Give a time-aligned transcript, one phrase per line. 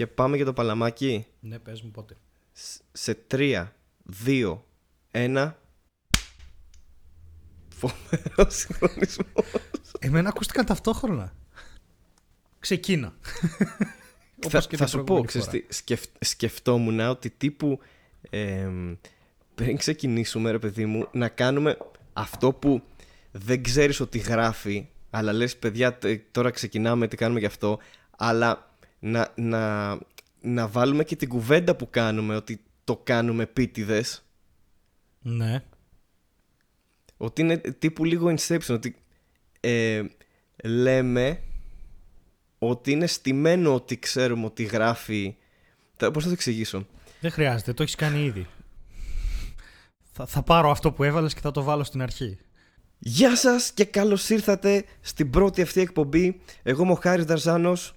[0.00, 1.26] και πάμε για το παλαμάκι.
[1.40, 2.16] Ναι, πες μου πότε.
[2.52, 3.66] Σ- Σε 3,
[4.26, 4.62] 2,
[5.10, 5.52] 1.
[7.68, 9.26] Φοβερός συγχρονισμός.
[9.98, 11.32] Εμένα ακούστηκαν ταυτόχρονα.
[12.58, 13.12] Ξεκίνα.
[13.22, 15.58] Θα, Όπως και θα την σου πω, προηγούμενη ξέρεις φορά.
[15.60, 17.78] τι, σκεφ, σκεφτόμουν ότι τύπου
[18.30, 18.94] εμ,
[19.54, 21.76] πριν ξεκινήσουμε ρε παιδί μου να κάνουμε
[22.12, 22.82] αυτό που
[23.30, 27.78] δεν ξέρεις ότι γράφει αλλά λες παιδιά τε- τώρα ξεκινάμε τι κάνουμε γι' αυτό
[28.16, 28.69] αλλά
[29.00, 29.98] να, να,
[30.40, 34.24] να βάλουμε και την κουβέντα που κάνουμε ότι το κάνουμε πίτιδες
[35.22, 35.62] Ναι.
[37.16, 38.96] ότι είναι τύπου λίγο Inception ότι
[39.60, 40.02] ε,
[40.64, 41.40] λέμε
[42.58, 45.36] ότι είναι στημένο ότι ξέρουμε ότι γράφει
[45.96, 46.86] θα- πώς θα το εξηγήσω;
[47.20, 48.46] Δεν χρειάζεται, το έχεις κάνει ήδη.
[50.12, 52.38] Θα, θα πάρω αυτό που έβαλες και θα το βάλω στην αρχή.
[52.98, 57.94] Γεια σας και καλώς ήρθατε στην πρώτη αυτή εκπομπή εγώ είμαι ο Χάρης Δαρζάνος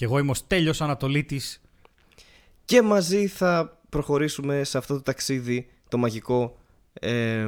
[0.00, 1.60] Και εγώ είμαι ο Στέλιος Ανατολίτης.
[2.64, 6.56] και μαζί θα προχωρήσουμε σε αυτό το ταξίδι το μαγικό
[6.92, 7.46] ε,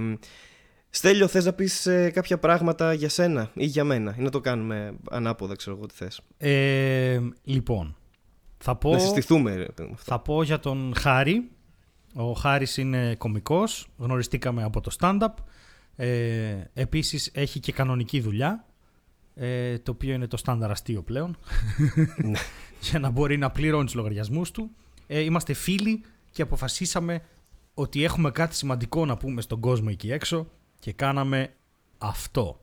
[0.90, 4.40] Στέλιο θες να πεις ε, κάποια πράγματα για σένα ή για μένα; Ή να το
[4.40, 7.96] κάνουμε ανάποδα ξέρω εγώ τι θες Ε, λοιπόν,
[8.58, 10.10] θα πω, Να συστηθούμε ρε, παιδί μου, αυτό.
[10.10, 11.50] θα πω για τον Χάρη.
[12.14, 15.34] Ο Χάρης είναι κωμικός, γνωριστήκαμε από το stand-up.
[15.96, 18.66] Ε, επίσης έχει και κανονική δουλειά,
[19.34, 21.38] ε, το οποίο είναι το στάνταρ αστείο πλέον,
[22.16, 22.38] Ναι.
[22.80, 24.70] για να μπορεί να πληρώνει τους λογαριασμούς του.
[25.06, 27.22] Ε, είμαστε φίλοι και αποφασίσαμε
[27.74, 31.52] ότι έχουμε κάτι σημαντικό να πούμε στον κόσμο εκεί έξω και κάναμε
[31.98, 32.60] αυτό.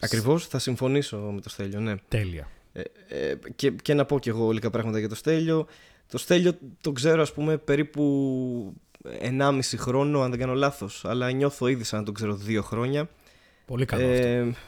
[0.00, 1.94] Ακριβώς θα συμφωνήσω με το Στέλιο ναι.
[2.08, 2.48] Τέλεια.
[2.72, 5.66] Ε, ε, και, και να πω κι εγώ λίγα πράγματα για το Στέλιο.
[6.08, 8.74] Το Στέλιο το ξέρω ας πούμε περίπου
[9.22, 11.04] 1,5 χρόνο αν δεν κάνω λάθος.
[11.04, 13.08] Αλλά νιώθω ήδη σαν να τον ξέρω δύο χρόνια.
[13.66, 14.60] Πολύ καλό αυτό.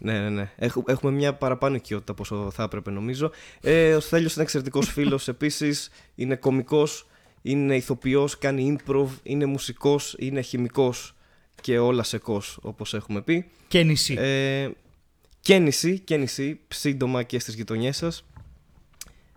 [0.00, 0.50] Ε, ναι, ναι, ναι.
[0.56, 3.30] Έχ- έχουμε μια παραπάνω οικειότητα από όσο θα έπρεπε νομίζω.
[3.60, 5.90] Ε, ο Στέλιος είναι εξαιρετικός φίλος επίσης.
[6.14, 7.06] Είναι κωμικός,
[7.42, 11.14] είναι ηθοποιός, κάνει improv, είναι μουσικός, είναι χημικός
[11.60, 13.46] και όλα σεκός όπως έχουμε πει.
[13.68, 14.14] Και νησί.
[14.18, 14.70] Ε,
[15.40, 18.24] και νησί, και νησί, σύντομα και στις γειτονιές σας.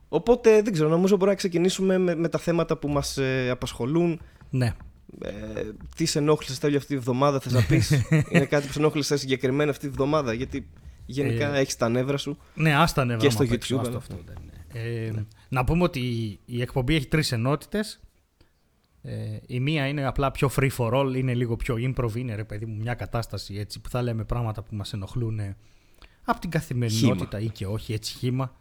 [0.10, 4.20] Οπότε δεν ξέρω, νομίζω μπορούμε να ξεκινήσουμε με, με τα θέματα που μας ε, απασχολούν.
[4.50, 4.74] ναι.
[5.22, 5.32] Ε,
[5.96, 7.92] τι σε ενόχλησε Στέλιο αυτή τη βδομάδα, θες να πεις;
[8.32, 10.68] Είναι κάτι που σε ενόχλησε συγκεκριμένα αυτή τη βδομάδα, γιατί
[11.06, 12.38] γενικά Ε, έχεις τα νεύρα σου.
[12.56, 13.20] Ναι, άστα νεύρα.
[13.20, 14.86] Και άμα στο απ' έξω, YouTube, άστο αλλά αυτό δεν είναι.
[15.08, 18.00] Ε, Να πούμε ότι η- η εκπομπή έχει τρεις ενότητες.
[19.02, 22.44] Ε, η μία είναι απλά πιο free for all, είναι λίγο πιο improv, είναι ρε
[22.44, 25.58] παιδί μου μια κατάσταση έτσι που θα λέμε πράγματα που μας ενοχλούν ε,
[26.24, 28.56] από την καθημερινότητα ή και όχι, έτσι χήμα.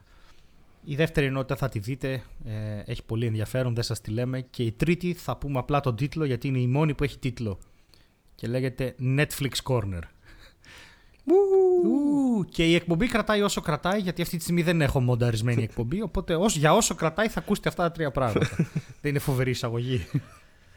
[0.84, 4.41] Η δεύτερη ενότητα θα τη δείτε, ε, έχει πολύ ενδιαφέρον, δεν σας τη λέμε.
[4.41, 7.59] Και η τρίτη θα πούμε απλά τον τίτλο γιατί είναι η μόνη που έχει τίτλο.
[8.34, 10.00] Και λέγεται Netflix Corner.
[11.25, 16.03] Ου, και η εκπομπή κρατάει όσο κρατάει, γιατί αυτή τη στιγμή δεν έχω μονταρισμένη εκπομπή.
[16.03, 18.49] Οπότε ως, για όσο κρατάει θα ακούσετε αυτά τα τρία πράγματα.
[19.00, 20.06] δεν είναι φοβερή εισαγωγή.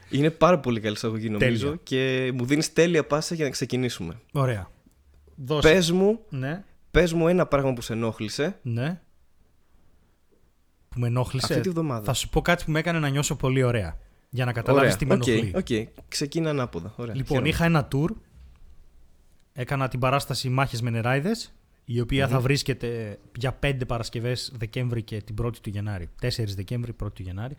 [0.10, 1.80] Είναι πάρα πολύ καλή εισαγωγή νομίζω Τέλεια.
[1.84, 4.20] και μου δίνεις τέλεια πάσα για να ξεκινήσουμε.
[4.32, 4.70] Ωραία.
[5.36, 5.72] Δώσε.
[5.72, 9.02] Πες μου, Ναι, πες μου ένα πράγμα που σε ενόχλησε ναι.
[10.96, 11.46] Που με ενόχλησε.
[11.54, 12.04] αυτή τη βδομάδα.
[12.04, 13.98] Θα σου πω κάτι που με έκανε να νιώσω πολύ ωραία.
[14.30, 15.52] Για να καταλάβεις τι με Οκ, ενοχλεί.
[15.56, 15.88] οκ.
[16.08, 16.94] Ξεκίνα ανάποδα.
[16.96, 17.16] Ωραία.
[17.16, 17.50] Λοιπόν, χαίρομαι.
[17.50, 18.10] είχα ένα tour.
[19.54, 21.54] Έκανα την παράσταση Μάχες με νεράιδες,
[21.86, 26.10] η οποια θα βρίσκεται για 5 Παρασκευές Δεκέμβρη και την 1η του Γενάρη.
[26.22, 27.56] 4 Δεκέμβρη, 1η του Γενάρη.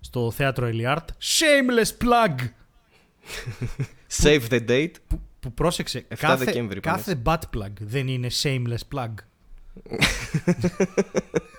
[0.00, 1.08] Στο θέατρο Ελιάρτ.
[1.10, 2.34] Shameless plug!
[4.22, 4.92] Save the date.
[5.06, 9.14] Που, που πρόσεξε, 7 κάθε, Δεκέμβρη, είπαμε, κάθε butt plug δεν είναι shameless plug.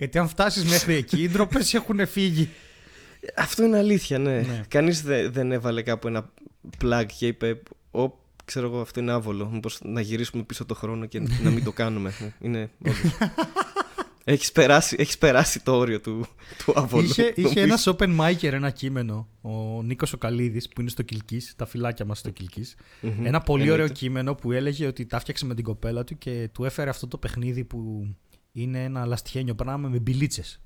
[0.00, 2.48] Γιατί αν φτάσεις μέχρι εκεί, οι ντροπές έχουν φύγει.
[3.36, 4.36] Αυτό είναι αλήθεια, ναι.
[4.40, 4.60] Ναι.
[4.68, 6.30] Κανείς δε- δεν έβαλε κάπου ένα
[6.82, 8.10] plug και είπε «Ω,
[8.44, 9.48] ξέρω εγώ, αυτό είναι άβολο.
[9.52, 12.12] Μήπως να γυρίσουμε πίσω το χρόνο και να μην το κάνουμε».
[12.20, 12.98] Ναι, Είναι όντως.
[14.24, 16.26] έχεις, περάσει, έχεις περάσει το όριο του,
[16.64, 17.04] του άβολου.
[17.04, 17.60] είχε είχε νομίζω.
[17.60, 22.18] ένας open micer ένα κείμενο, ο Νίκος Οκαλίδης, που είναι στο Κυλκής, τα φυλάκια μας
[22.18, 22.76] στο Κυλκής.
[23.00, 23.82] Μμμ, Ένα πολύ εννοείται.
[23.82, 27.06] ωραίο κείμενο που έλεγε ότι τα φτιάξε με την κοπέλα του και του έφερε αυτό
[27.06, 28.06] το παιχνίδι που
[28.52, 30.60] είναι ένα λαστιχένιο πράγμα με μπιλίτσες.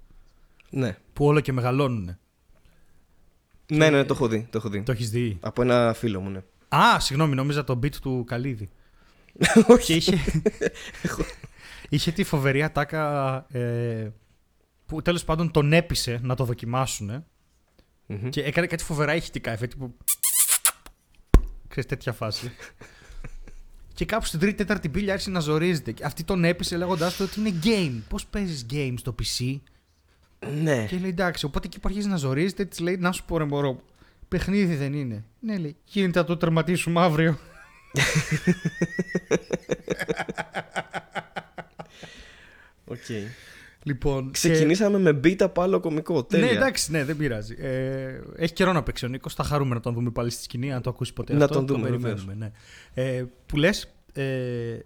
[0.70, 0.96] Ναι.
[1.12, 2.18] Που όλο και μεγαλώνουν.
[3.66, 4.46] ναι, ναι, το έχω δει.
[4.50, 4.82] Το έχω δει.
[4.82, 6.42] Το έχεις δει; Από ένα φίλο μου, ναι.
[6.68, 8.70] Α, συγγνώμη, νόμιζα το beat του Καλίδη.
[9.66, 9.84] Όχι.
[9.84, 10.18] και είχε,
[11.88, 14.12] είχε τη φοβερή ατάκα ε,
[14.86, 17.24] που τέλος πάντων τον έπεισε να το δοκιμάσουν
[18.06, 18.28] Μμμ.
[18.28, 19.96] και έκανε κάτι φοβερά ηχητικά εφέ που
[21.68, 22.50] ξέρεις τέτοια φάση
[23.94, 27.26] και κάπου στην τρίτη τέταρτη πύλη άρχισε να ζορίζεται και αυτή τον έπεισε λέγοντάς του
[27.30, 29.58] ότι είναι game πώς παίζεις game στο PC
[30.62, 30.86] Ναι.
[30.86, 33.44] και λέει εντάξει οπότε εκεί που αρχίζει να ζορίζεται της λέει να σου πω ρε
[33.44, 33.82] μωρό
[34.28, 37.38] παιχνίδι δεν είναι ναι λέει γίνεται να το τερματίσουμε αύριο
[42.84, 42.98] Οκ.
[43.86, 46.24] Λοιπόν, Ξεκινήσαμε με bit από άλλο κωμικό.
[46.24, 46.46] Τέλεια.
[46.46, 47.56] Ναι, εντάξει, ναι, δεν πειράζει.
[47.58, 49.34] Ε, έχει καιρό να παίξει ο Νίκος.
[49.34, 51.34] Θα χαρούμε να τον δούμε πάλι στη σκηνή, αν το ακούσει ποτέ.
[51.34, 52.34] Να αυτό, τον δούμε, περιμένουμε.
[52.34, 52.50] Ναι.
[52.94, 53.94] Ε, που λες.
[54.12, 54.76] Ε,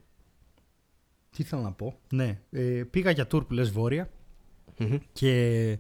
[1.31, 2.61] τι ήθελα να πω; Ναι, ε,
[2.91, 4.09] πήγα για tour που λες βόρεια
[5.13, 5.79] και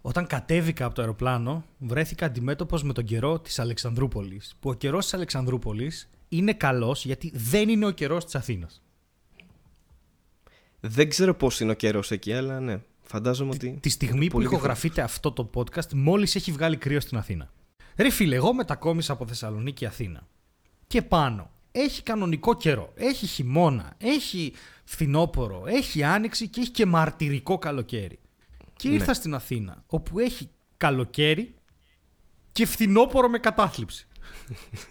[0.00, 5.04] όταν κατέβηκα από το αεροπλάνο βρέθηκα αντιμέτωπος με τον καιρό της Αλεξανδρούπολης που ο καιρός
[5.04, 8.83] της Αλεξανδρούπολης είναι καλός γιατί δεν είναι ο καιρός της Αθήνας.
[10.86, 12.80] Δεν ξέρω πώς είναι ο καιρός εκεί, αλλά ναι.
[13.02, 13.78] Φαντάζομαι ότι.
[13.80, 17.52] Τη στιγμή που ηχογραφείται αυτό το podcast, μόλις έχει βγάλει κρύο στην Αθήνα.
[17.96, 20.26] Ρε φίλε, εγώ μετακόμισα από Θεσσαλονίκη Αθήνα.
[20.86, 21.50] Και πάνω.
[21.72, 22.92] Έχει κανονικό καιρό.
[22.94, 23.94] Έχει χειμώνα.
[23.98, 24.52] Έχει
[24.84, 25.62] φθινόπορο.
[25.66, 28.18] Έχει άνοιξη και έχει και μαρτυρικό καλοκαίρι.
[28.76, 29.14] Και ήρθα Ναι.
[29.14, 31.54] στην Αθήνα, όπου έχει καλοκαίρι
[32.52, 34.06] και φθινόπορο με κατάθλιψη.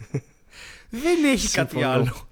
[1.04, 1.92] Δεν έχει κάτι Συμφωνώ.
[1.94, 2.30] άλλο.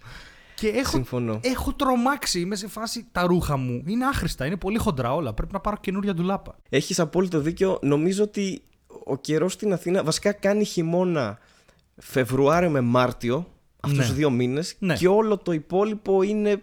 [0.62, 1.40] Και έχω, Συμφωνώ.
[1.44, 2.40] έχω τρομάξει.
[2.40, 3.84] Είμαι σε φάση τα ρούχα μου.
[3.88, 5.34] Είναι άχρηστα, είναι πολύ χοντρά όλα.
[5.34, 6.56] Πρέπει να πάρω καινούρια ντουλάπα.
[6.69, 7.80] Έχεις απόλυτο δίκιο.
[7.81, 8.62] Νομίζω ότι
[9.04, 11.38] ο καιρός στην Αθήνα βασικά κάνει χειμώνα
[11.98, 13.48] Φεβρουάριο με Μάρτιο,
[13.80, 14.06] αυτούς Ναι.
[14.08, 14.96] του δύο μήνες, Ναι.
[14.96, 16.62] και όλο το υπόλοιπο είναι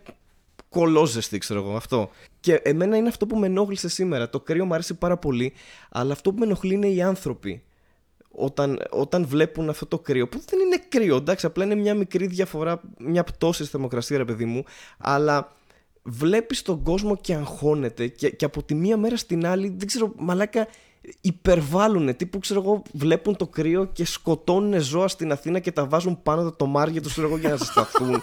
[0.68, 2.10] κολόζεστη, ξέρω εγώ αυτό.
[2.40, 4.30] Και εμένα είναι αυτό που με ενόχλησε σήμερα.
[4.30, 5.52] Το κρύο μου αρέσει πάρα πολύ,
[5.90, 7.62] αλλά αυτό που με ενοχλεί είναι οι άνθρωποι.
[8.38, 12.26] Όταν, όταν βλέπουν αυτό το κρύο, που δεν είναι κρύο, εντάξει, απλά είναι μια μικρή
[12.26, 14.64] διαφορά, μια πτώση στη θερμοκρασία, ρε παιδί μου,
[14.98, 15.52] αλλά
[16.02, 20.12] βλέπεις τον κόσμο και αγχώνεται και, και από τη μία μέρα στην άλλη, δεν ξέρω,
[20.16, 20.66] μαλάκα,
[21.20, 22.16] υπερβάλλουν.
[22.16, 26.42] Τύπου, ξέρω εγώ, βλέπουν το κρύο και σκοτώνουν ζώα στην Αθήνα και τα βάζουν πάνω
[26.42, 28.22] τα τομάρια τους, ξέρω εγώ, για να ζεσταθούν.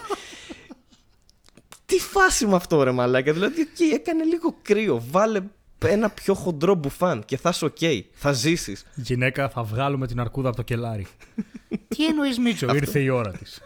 [1.86, 3.32] Τι φάση με αυτό, ρε μαλάκα.
[3.32, 5.02] Δηλαδή, οκ, έκανε λίγο κρύο.
[5.10, 5.40] Βάλε
[5.84, 7.76] ένα πιο χοντρό μπουφάν και θα είσαι οκ.
[8.12, 8.86] Θα ζήσεις.
[8.94, 11.06] Γυναίκα, θα βγάλουμε την αρκούδα από το κελάρι.
[11.88, 13.60] Τι εννοείς, Μήτσο, ήρθε η ώρα της.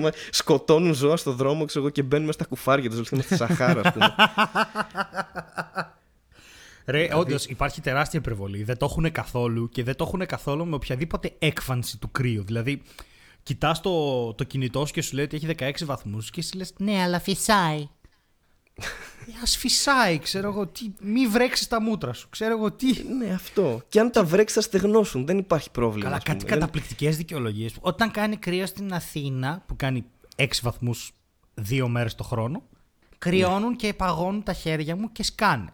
[0.00, 3.08] Μα Σκοτώνουν ζώα στο δρόμο ξέρω εγώ, και μπαίνουμε στα κουφάρια τους.
[3.10, 4.14] Είμαστε στη Σαχάρα, ας πούμε.
[6.86, 8.62] Ρε, Δηλαδή- όντως υπάρχει τεράστια υπερβολή.
[8.62, 12.44] Δεν το έχουν καθόλου και δεν το έχουν καθόλου με οποιαδήποτε έκφανση του κρύου.
[12.44, 12.82] Δηλαδή,
[13.42, 16.72] κοιτάς το, το κινητό σου και σου λέει ότι έχει 16 βαθμούς και εσύ λες,
[16.78, 17.88] Ναι, αλλά φυσάει.
[19.42, 20.90] Α φυσάει, ξέρω εγώ τι.
[21.00, 22.28] Μη βρέξεις τα μούτρα σου.
[22.28, 22.86] Ξέρω εγώ τι.
[23.18, 23.82] ναι, αυτό.
[23.88, 25.26] Και αν τα βρέξεις, θα στεγνώσουν.
[25.26, 26.04] Δεν υπάρχει πρόβλημα.
[26.04, 26.34] Καλά, ας πούμε.
[26.36, 27.76] κάτι Δεν- καταπληκτικές δικαιολογίες.
[27.80, 30.04] Όταν κάνει κρύο στην Αθήνα, που κάνει
[30.36, 31.12] 6 βαθμούς
[31.54, 32.62] δύο μέρες το χρόνο,
[33.18, 35.70] κρυώνουν και παγώνουν τα χέρια μου και σκάνε.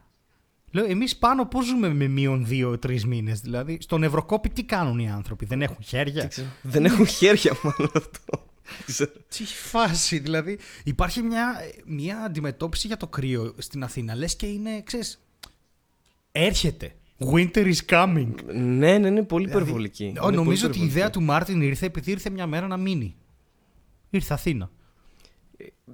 [0.70, 3.40] Λέω, εμείς πάνω πώς ζούμε με μείον δύο-τρει μήνες.
[3.40, 6.30] Δηλαδή, στον Ευρωκόπη τι κάνουν οι άνθρωποι, δεν έχουν χέρια;
[6.62, 8.50] Δεν έχουν χέρια, μάλλον αυτό.
[8.86, 9.10] Ξέρω.
[9.28, 10.58] Τι φάση, δηλαδή.
[10.84, 11.54] Υπάρχει μια,
[11.86, 14.14] μια αντιμετώπιση για το κρύο στην Αθήνα.
[14.14, 15.20] Λες και είναι, ξέρεις.
[16.32, 16.94] Έρχεται.
[17.32, 18.28] Winter is coming.
[18.54, 20.04] ναι, ναι, είναι πολύ υπερβολική.
[20.04, 20.84] Ω, Είναι νομίζω πολύ ότι η υπερβολική.
[20.98, 23.14] ιδέα του Μάρτιν ήρθε επειδή ήρθε μια μέρα να μείνει.
[24.10, 24.70] Ήρθε Αθήνα.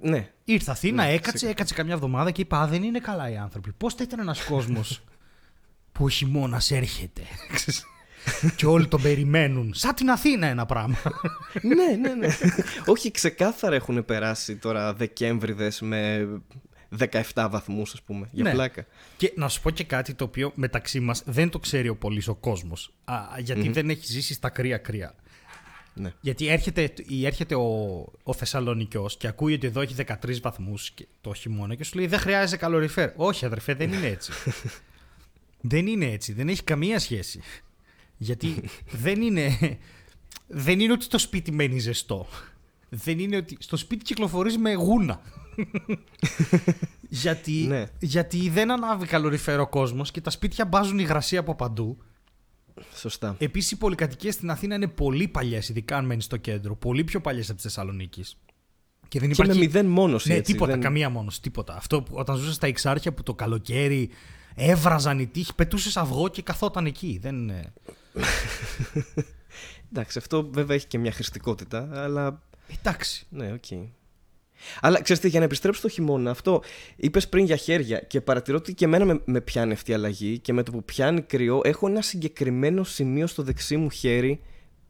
[0.00, 0.30] Ναι.
[0.44, 3.72] Ήρθε Αθήνα, Ναι, έκατσε, έκατσε καμιά εβδομάδα και είπα: Α, δεν είναι καλά οι άνθρωποι.
[3.72, 5.02] Πώς θα ήταν ένας κόσμος
[5.92, 7.22] που ο χειμώνας έρχεται;
[8.56, 9.74] και όλοι τον περιμένουν.
[9.74, 10.96] Σαν την Αθήνα ένα πράγμα.
[11.62, 12.28] ναι, ναι, ναι.
[12.86, 16.28] Όχι, ξεκάθαρα έχουν περάσει τώρα Δεκέμβριδες με
[17.34, 18.50] 17 βαθμούς, ας πούμε, για Ναι.
[18.52, 18.86] πλάκα.
[19.16, 22.28] και να σου πω και κάτι το οποίο μεταξύ μας δεν το ξέρει ο πολύς
[22.28, 22.92] ο κόσμος.
[23.38, 25.14] Γιατί δεν έχει ζήσει στα κρύα-κρύα.
[25.94, 26.12] Ναι.
[26.20, 27.66] Γιατί έρχεται, ή έρχεται ο,
[28.22, 32.06] ο Θεσσαλονικιός και ακούει ότι εδώ έχει 13 βαθμούς και το χειμώνα και σου λέει
[32.06, 33.10] δεν χρειάζεται καλοριφέρ.
[33.16, 34.32] Όχι αδερφέ δεν είναι έτσι.
[35.60, 36.32] δεν είναι έτσι.
[36.32, 37.40] Δεν έχει καμία σχέση.
[38.18, 38.62] Γιατί
[39.04, 39.58] δεν είναι,
[40.46, 42.26] δεν είναι ότι στο σπίτι μένει ζεστό.
[42.88, 45.20] Δεν είναι ότι στο σπίτι κυκλοφορείς με γούνα.
[47.08, 47.84] γιατί, Ναι.
[48.00, 51.98] γιατί δεν ανάβει καλοριφέρ ο κόσμος και τα σπίτια μπάζουν υγρασία από παντού.
[52.94, 53.36] Σωστά.
[53.38, 56.76] Επίσης, οι πολυκατοικίες στην Αθήνα είναι πολύ παλιές, ειδικά αν μένεις στο κέντρο.
[56.76, 58.36] Πολύ πιο παλιές από τη Θεσσαλονίκης.
[59.08, 59.58] Και δεν Και υπάρχει.
[59.58, 60.52] με μηδέν μόνος ναι, έτσι.
[60.52, 61.40] τίποτα, δεν- καμία μόνος.
[61.40, 61.76] Τίποτα.
[61.76, 64.10] Αυτό που όταν ζούσε στα Εξάρχεια που το καλοκαίρι
[64.54, 67.18] έβραζαν οι τοίχοι, πετούσες αυγό και καθόταν εκεί.
[67.22, 67.50] Δεν...
[68.18, 69.22] ε,
[69.92, 72.42] Εντάξει, αυτό βέβαια έχει και μια χρηστικότητα, αλλά
[72.78, 73.26] Εντάξει.
[73.30, 73.88] ναι, οκ.
[74.80, 76.62] Αλλά ξέρεις τι, για να επιστρέψω στο χειμώνα, αυτό
[76.96, 80.38] είπες πριν για χέρια και παρατηρώ ότι και εμένα με, με πιάνει αυτή η αλλαγή
[80.38, 84.40] και με το που πιάνει κρύο έχω ένα συγκεκριμένο σημείο στο δεξί μου χέρι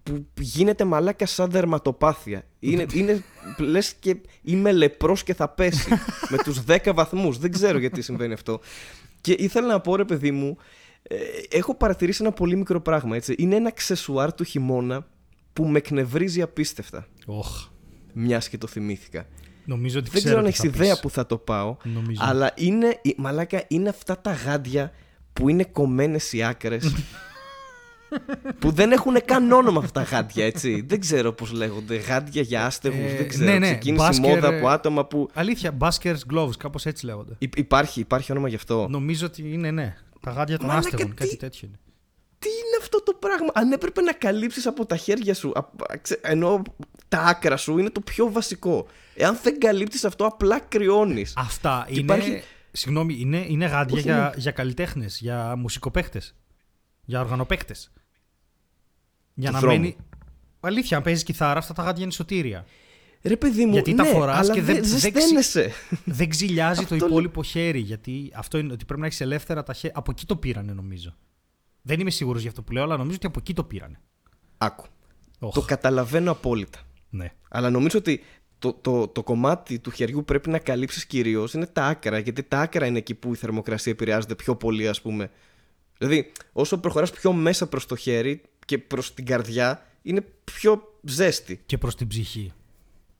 [0.02, 2.44] που γίνεται μαλάκα σαν δερματοπάθεια.
[2.58, 3.24] Είναι, είναι
[3.58, 5.88] λες και είμαι λεπρός και θα πέσει
[6.30, 7.38] με τους 10 βαθμούς.
[7.38, 8.60] Δεν ξέρω γιατί συμβαίνει αυτό.
[9.20, 10.62] Και ήθελα να πω ρε παιδί μου, ε,
[11.50, 13.16] έχω παρατηρήσει ένα πολύ μικρό πράγμα.
[13.16, 13.34] Έτσι.
[13.38, 15.06] Είναι ένα αξεσουάρ του χειμώνα
[15.52, 17.06] που με εκνευρίζει απίστευτα.
[17.26, 17.68] Οχ.
[18.12, 19.26] Μιας και το θυμήθηκα.
[19.64, 21.00] Νομίζω ότι Δεν ξέρω ξέρω αν τι έχεις θα ιδέα πεις.
[21.00, 21.76] που θα το πάω.
[21.82, 22.20] Νομίζω.
[22.24, 24.92] Αλλά είναι, η- μαλάκα, είναι αυτά τα γάντια
[25.32, 26.94] που είναι κομμένες οι άκρες.
[28.58, 30.84] που δεν έχουν καν όνομα αυτά τα γάντια, έτσι.
[30.88, 31.96] δεν ξέρω πώς λέγονται.
[31.96, 33.44] Γάντια για άστεγους, Ε, δεν ξέρω.
[33.44, 35.28] ναι, ναι, Ξεκίνησε η μπάσκερ, μόδα ε, από άτομα που.
[35.34, 37.34] Αλήθεια, Baskers Gloves, κάπως έτσι λέγονται.
[37.38, 38.86] Υ- υπάρχει, υπάρχει όνομα γι' αυτό.
[38.90, 39.96] Νομίζω ότι είναι ναι.
[40.20, 41.78] Τα γάντια των Μαλάκα, άστεγων, τι- κάτι τέτοιο είναι.
[42.38, 46.20] Τι είναι αυτό το πράγμα; Αν έπρεπε να καλύψεις από τα χέρια σου, απ- ξε-
[46.26, 46.62] ενώ
[47.08, 48.86] τα άκρα σου είναι το πιο βασικό.
[49.14, 51.32] Εάν δεν καλύπτεις αυτό, απλά κρυώνεις.
[51.36, 52.00] Αυτά Και είναι.
[52.00, 54.40] υπάρχει- Συγγνώμη, είναι, είναι γάντια Όχι, για, ναι.
[54.40, 56.34] για καλλιτέχνες, για μουσικοπαίχτες.
[57.04, 57.92] Για οργανοπαίχτες.
[59.34, 59.76] Για Του να δρόμου.
[59.80, 59.96] μένει.
[60.60, 62.64] Αλήθεια, αν παίζεις κιθάρα, αυτά τα γάντια είναι σωτήρια.
[63.22, 65.72] Ρε παιδί μου, Γιατί τα ναι, φοράς αλλά και δεν δεν- δεν ζεσταίνεσαι.
[66.04, 67.78] Δεν ξυλιάζει το Αυτό υπόλοιπο χέρι.
[67.78, 69.96] Γιατί αυτό είναι ότι πρέπει να έχεις ελεύθερα τα χέρια.
[69.98, 71.14] Από εκεί το πήρανε, νομίζω.
[71.82, 74.00] Δεν είμαι σίγουρος για αυτό που λέω, αλλά νομίζω ότι από εκεί το πήρανε.
[74.58, 74.84] Άκου.
[75.38, 76.78] Οχ, Το καταλαβαίνω απόλυτα.
[77.10, 77.32] ναι.
[77.48, 78.22] Αλλά νομίζω ότι
[78.58, 82.18] το, το, το κομμάτι του χεριού που πρέπει να καλύψεις κυρίως είναι τα άκρα.
[82.18, 85.30] Γιατί τα άκρα είναι εκεί που η θερμοκρασία επηρεάζεται πιο πολύ, ας πούμε.
[85.98, 91.62] Δηλαδή, όσο προχωράς πιο μέσα προς το χέρι και προς την καρδιά, είναι πιο ζέστη.
[91.66, 92.52] Και προς την ψυχή.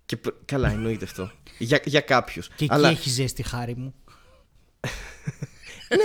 [0.08, 1.30] Και, προ- καλά, εννοείται αυτό.
[1.58, 2.48] για για κάποιους.
[2.48, 3.94] Και εκεί Αλλά έχει ζέστη χάρη μου.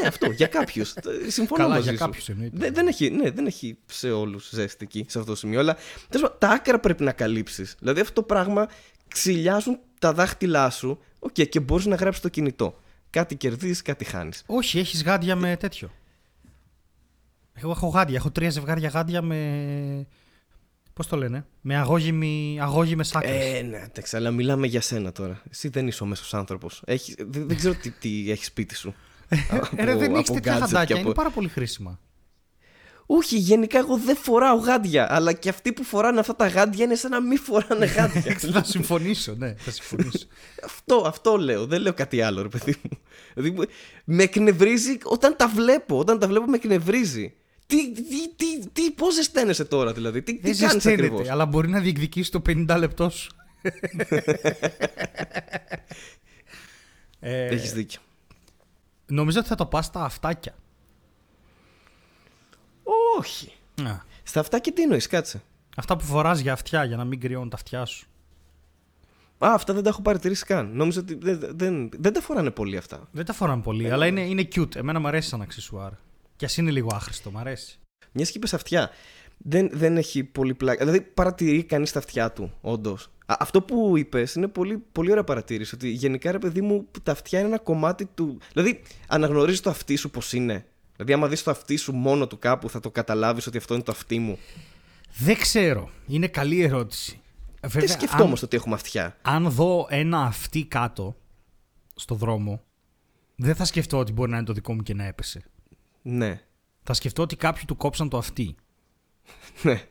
[0.01, 0.93] ναι, αυτό, για κάποιους.
[1.27, 2.05] Συμφωνώ Καλά, μαζί για σου.
[2.05, 2.57] κάποιους εννοείται.
[2.57, 5.59] Δεν, δεν, έχει, ναι, δεν έχει σε όλους ζέστη εκεί, σε αυτό το σημείο.
[5.59, 5.75] Αλλά
[6.09, 7.75] τέλος πάντων, τα άκρα πρέπει να καλύψεις.
[7.79, 8.67] Δηλαδή αυτό το πράγμα
[9.07, 12.79] ξυλιάζουν τα δάχτυλά σου okay, και μπορείς να γράψεις το κινητό.
[13.09, 14.43] Κάτι κερδίζεις, κάτι χάνεις.
[14.45, 15.91] Όχι, έχεις γάντια με τέτοιο.
[17.53, 18.15] Εγώ έχω γάντια.
[18.15, 20.07] Έχω τρία ζευγάρια γάντια με.
[20.93, 23.55] Πώς το λένε, με αγώγημη, αγώγημες άκρες.
[23.55, 25.41] Ε, ναι, εντάξει, αλλά μιλάμε για σένα τώρα.
[25.51, 26.83] Εσύ δεν είσαι ο μέσος άνθρωπος.
[26.85, 28.93] Δεν, δεν ξέρω τι, τι έχεις σπίτι σου.
[29.29, 30.85] Ε, ρε, δεν από έχεις τέτοια gadget γαντάκια.
[30.85, 31.99] και από- Είναι πάρα πολύ χρήσιμα.
[33.05, 35.07] Όχι, γενικά εγώ δεν φοράω γάντια.
[35.15, 38.37] Αλλά και αυτοί που φοράνε αυτά τα γάντια είναι σαν να μην φοράνε γάντια.
[38.51, 40.27] θα συμφωνήσω, ναι, θα συμφωνήσω.
[40.65, 41.65] Αυτό, αυτό λέω.
[41.65, 42.97] Δεν λέω κάτι άλλο, ρε παιδί μου.
[43.33, 43.67] Δηλαδή,
[44.05, 45.97] με εκνευρίζει όταν τα βλέπω.
[45.97, 47.33] Όταν τα βλέπω, με εκνευρίζει.
[47.65, 51.45] Τι, τι, τι, τι, πώς ζεσταίνεσαι τώρα, δηλαδή; Τι, Δεν τι κάνεις ζεσταίνεται, ακριβώς; αλλά
[51.45, 53.31] μπορεί να διεκδικήσει το 50 λεπτό σου.
[57.19, 58.01] ε, Έχεις δίκιο.
[59.07, 60.55] νομίζω ότι θα το πας στα αυτάκια.
[63.17, 63.51] Όχι.
[63.83, 65.41] Α, Στα αυτά και τι εννοείς, κάτσε.
[65.77, 68.07] Αυτά που φοράς για αυτιά, για να μην κρυώνουν τα αυτιά σου.
[69.37, 70.69] Α, αυτά δεν τα έχω παρατηρήσει καν.
[70.73, 73.07] Νόμιζα ότι δεν, δεν, δεν τα φοράνε πολύ αυτά.
[73.11, 74.75] Δεν τα φοράνε πολύ, αλλά είναι, είναι cute.
[74.75, 75.91] Εμένα μου αρέσει σαν αξισουάρ.
[76.35, 77.79] Κι ας είναι λίγο άχρηστο, μου αρέσει.
[78.11, 78.89] Μιας και είπες αυτιά.
[79.37, 80.85] Δεν, δεν έχει πολύ πλάκα.
[80.85, 83.11] Δηλαδή, παρατηρεί κανείς τα αυτιά του, όντως.
[83.25, 85.75] Αυτό που είπες είναι πολύ, πολύ ωραία παρατήρηση.
[85.75, 88.37] Ότι γενικά, ρε παιδί μου, τα αυτιά είναι ένα κομμάτι του.
[88.53, 90.65] Δηλαδή, αναγνωρίζεις το αυτί σου πώ είναι.
[90.95, 93.83] Δηλαδή, άμα δεις το αυτί σου μόνο του κάπου, θα το καταλάβεις ότι αυτό είναι
[93.83, 94.37] το αυτί μου.
[95.17, 95.89] Δεν ξέρω.
[96.07, 97.21] Είναι καλή ερώτηση.
[97.61, 101.15] Δεν Βέβαια, σκεφτόμαστε ότι έχουμε αυτιά; αν, αν δω ένα αυτί κάτω
[101.95, 102.63] στο δρόμο,
[103.35, 105.43] δεν θα σκεφτώ ότι μπορεί να είναι το δικό μου και να έπεσε.
[106.05, 106.41] Ναι.
[106.83, 108.55] Θα σκεφτώ ότι κάποιοι του κόψαν το αυτί.
[109.61, 109.81] Ναι.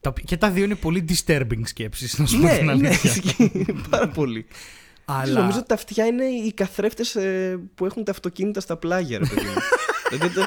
[0.00, 2.70] Τα οποία- Και τα δύο είναι πολύ disturbing σκέψεις, να σου πω ναι, την ναι,
[2.72, 3.10] αλήθεια.
[3.10, 4.46] ισχύει πάρα πολύ.
[5.04, 7.16] Αλλά Νομίζω ότι τα αυτιά είναι οι καθρέφτες
[7.74, 9.54] που έχουν τα αυτοκίνητα στα πλάγια, ρε παιδί μου.
[10.10, 10.46] Δηλαδή, το-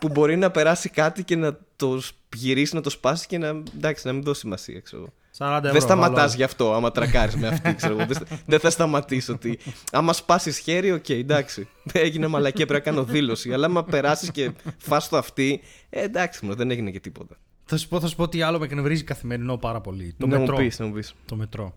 [0.00, 2.00] που μπορεί να περάσει κάτι και να το
[2.34, 5.02] γυρίσει, να το σπάσει και να, εντάξει, να μην δώσει σημασία, ξέρω.
[5.02, 5.12] εγώ.
[5.38, 5.72] 40 ευρώ.
[5.72, 6.32] Δεν σταματάς βάλω.
[6.36, 8.06] γι' αυτό, άμα τρακάρεις με αυτί, ξέρω εγώ.
[8.06, 9.58] Δεν στα- Δεν θα σταματήσει ότι.
[9.92, 11.68] Άμα σπάσεις χέρι, οκ, εντάξει.
[11.92, 13.52] Έγινε μαλακία, πρέπει να κάνω δήλωση.
[13.52, 17.36] Αλλά άμα περάσεις και φας το αυτί, ε, εντάξει, μου, δεν έγινε και τίποτα.
[17.64, 20.14] Θα σου πω, θα σου πω τι άλλο με εκνευρίζει καθημερινό πάρα πολύ.
[20.18, 20.56] Το να μετρό.
[20.56, 21.14] μου πεις, να μου πεις.
[21.26, 21.74] Το μετρό.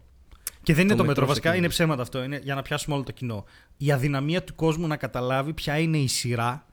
[0.63, 1.73] Και δεν είναι το, Το μετρό, μετρό βασικά σε είναι κοινό.
[1.73, 2.23] ψέματα αυτό.
[2.23, 3.45] Είναι για να πιάσουμε όλο το κοινό.
[3.77, 6.65] Η αδυναμία του κόσμου να καταλάβει ποια είναι η σειρά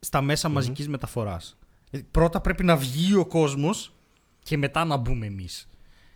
[0.00, 1.56] στα μέσα μαζικής μεταφοράς.
[1.60, 1.63] Ε,
[2.10, 3.94] Πρώτα πρέπει να βγει ο κόσμος
[4.42, 5.68] και μετά να μπούμε εμείς.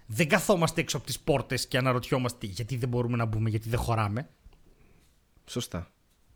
[0.06, 3.78] Δεν καθόμαστε έξω από τις πόρτες και αναρωτιόμαστε γιατί δεν μπορούμε να μπούμε, γιατί δεν
[3.78, 4.28] χωράμε.
[5.46, 5.90] Σωστά.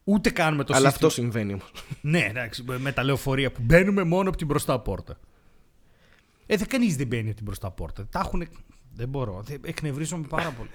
[0.05, 1.09] Ούτε κάνουμε το Αλλά σύστημα.
[1.09, 1.73] αυτό συμβαίνει όμως.
[2.01, 5.19] Ναι, εντάξει, με τα λεωφορεία που μπαίνουμε μόνο από την μπροστά πόρτα.
[6.47, 8.07] Ε, δεν κανείς δεν μπαίνει από την μπροστά πόρτα.
[8.11, 8.49] Τα έχουν.
[8.95, 9.43] Δεν μπορώ.
[9.43, 10.69] Δεν- Εκνευρίζομαι πάρα πολύ.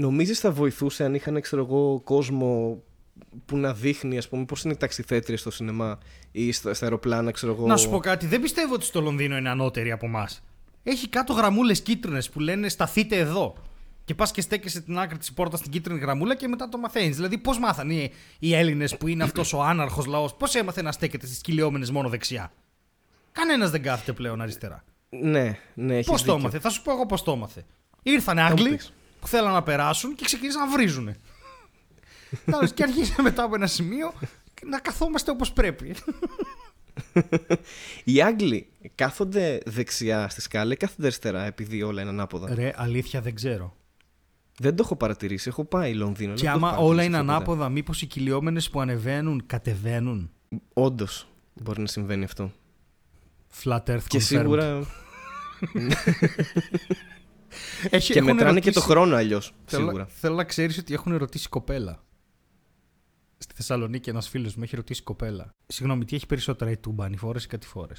[0.00, 2.82] Νομίζεις θα βοηθούσε αν είχαν ξέρω εγώ, κόσμο
[3.46, 5.98] που να δείχνει, ας πούμε, πώς είναι οι ταξιθέτριες στο σινεμά
[6.32, 7.66] ή στα, στα αεροπλάνα, ξέρω εγώ.
[7.66, 10.42] Να σου πω κάτι, δεν πιστεύω ότι στο Λονδίνο είναι ανώτεροι από εμάς.
[10.82, 13.54] Έχει κάτω γραμμούλες κίτρινες που λένε σταθείτε εδώ.
[14.04, 17.16] Και πας και στέκεσαι την άκρη της πόρτας στην κίτρινη γραμμούλα και μετά το μαθαίνεις.
[17.16, 20.92] Δηλαδή, πώς μάθαν οι, οι Έλληνες που είναι αυτός ο άναρχος λαός, πώς έμαθε να
[20.92, 22.52] στέκεται στις κυλιόμενες μόνο δεξιά;
[23.32, 24.84] Κανένας δεν κάθεται πλέον αριστερά.
[25.10, 26.38] Ναι, ναι, έχεις Πώς το δίκιο.
[26.40, 27.64] έμαθε, θα σου πω εγώ πώς το έμαθε.
[28.02, 28.92] Ήρθανε μου Άγγλοι πεις.
[29.20, 31.14] που θέλαν να περάσουν και ξεκίνησαν να βρίζουν.
[32.44, 34.12] Τέλος, και αρχίσαμε μετά από ένα σημείο
[34.66, 35.94] να καθόμαστε όπως πρέπει.
[38.04, 43.20] Οι Άγγλοι κάθονται δεξιά στη σκάλα ή κάθονται αριστερά επειδή όλα είναι ανάποδα; Ρε, αλήθεια
[43.20, 43.74] δεν ξέρω.
[44.58, 45.48] Δεν το έχω παρατηρήσει.
[45.48, 46.32] Έχω πάει Λονδίνο.
[46.32, 47.50] αλλά Και δεν το έχω άμα όλα παρατηρήσει είναι αυτό ποτέ.
[47.52, 50.30] ανάποδα, μήπως οι κυλιόμενες που ανεβαίνουν κατεβαίνουν;
[50.72, 52.52] Όντως μπορεί να συμβαίνει αυτό.
[53.64, 54.22] Flat Earth Και confirmed.
[54.22, 54.80] σίγουρα.
[57.90, 59.54] Έχει, και έχουν μετράνε και το ρωτήσει- χρόνο αλλιώς.
[59.64, 60.06] Θέλω, Σίγουρα.
[60.06, 62.02] θέλω να ξέρεις ότι έχουν ρωτήσει κοπέλα.
[63.42, 65.50] Στη Θεσσαλονίκη ένας φίλος μου έχει ρωτήσει κοπέλα.
[65.66, 67.94] Συγγνώμη, τι έχει περισσότερα η τούμπα, ανηφόρε ή κατηφόρε.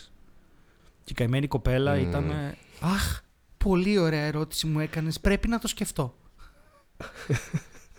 [1.04, 2.08] Και η καημένη κοπέλα Μμμ.
[2.10, 2.30] ήταν.
[2.30, 3.20] ε, Αχ,
[3.58, 5.20] πολύ ωραία ερώτηση μου έκανες.
[5.20, 6.18] Πρέπει να το σκεφτώ.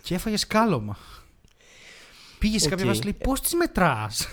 [0.01, 0.97] και έφαγε σκάλωμα.
[2.39, 2.89] Πήγες σε κάποια Οκ.
[2.91, 4.27] βάση και λέει: Πώς τις μετράς;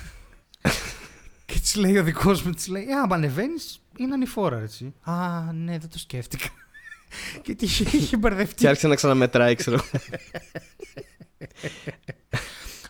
[1.47, 4.95] και της λέει ο δικός μου, της λέει: «Ε, Άμα ανεβαίνεις, είναι ανηφόρα, έτσι.
[5.00, 6.49] Α, ναι, δεν το σκέφτηκα.
[7.43, 8.55] και τη είχε- είχε μπερδευτεί.
[8.55, 9.81] Και άρχισε να ξαναμετράει, ξέρω.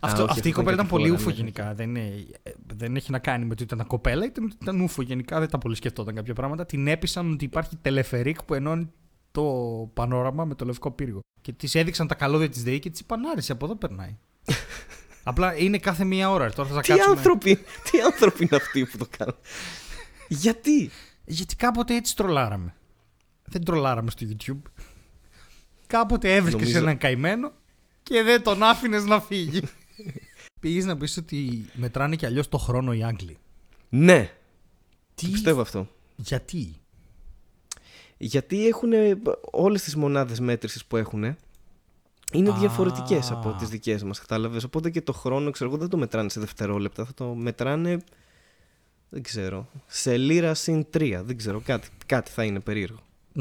[0.00, 1.36] Αυτό, όχι, αυτή η αυτό κοπέλα ήταν ήταν πολύ κατηφόρα, ούφο ναι.
[1.36, 1.74] γενικά.
[1.74, 5.02] Δεν, είναι- ε, δεν έχει να κάνει με το ότι ήταν κοπέλα, ήταν, ήταν ούφο
[5.02, 5.38] γενικά.
[5.38, 6.66] Δεν τα πολύ σκεφτόταν κάποια πράγματα.
[6.66, 8.90] Την έπεισαν ότι υπάρχει τελεφερίκ που ενώνει
[9.30, 9.42] το
[9.94, 11.20] πανόραμα με το λευκό πύργο.
[11.40, 14.16] Και της έδειξαν τα καλώδια της ΔΕΗ και της είπαν άρεσε, από εδώ περνάει.
[15.22, 16.52] Απλά είναι κάθε μία ώρα.
[16.52, 17.16] Τώρα θα τα τι, κάτσουμε.
[17.16, 17.56] άνθρωποι,
[17.90, 19.34] τι άνθρωποι είναι αυτοί που το κάνουν;
[20.28, 20.90] Γιατί;
[21.24, 22.74] Γιατί κάποτε έτσι τρολάραμε.
[23.44, 24.70] Δεν τρολάραμε στο YouTube.
[25.86, 27.52] Κάποτε έβρισκες Νομίζω- έναν καημένο
[28.02, 29.62] και δεν τον άφηνες να φύγει.
[30.60, 33.38] Πήγες να πεις ότι μετράνε κι αλλιώς το χρόνο οι Άγγλοι.
[33.88, 34.30] Ναι,
[35.14, 35.24] Τι...
[35.24, 35.88] το πιστεύω αυτό.
[36.16, 36.74] Γιατί;
[38.16, 38.90] Γιατί έχουν
[39.50, 41.36] όλες τις μονάδες μέτρησης που έχουν
[42.32, 42.52] είναι Α.
[42.52, 44.64] διαφορετικές από τις δικές μας, κατάλαβες.
[44.64, 47.98] Οπότε και το χρόνο, ξέρω εγώ, δεν το μετράνε σε δευτερόλεπτα, θα το μετράνε,
[49.08, 53.00] δεν ξέρω, σε λίρα συν τρία, δεν ξέρω, κάτι, κάτι θα είναι περίεργο.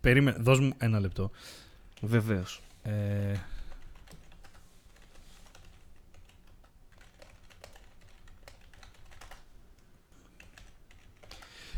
[0.00, 1.30] Περίμενε, δώσ' μου ένα λεπτό.
[2.00, 2.62] Βεβαίως.
[2.82, 3.34] Ε...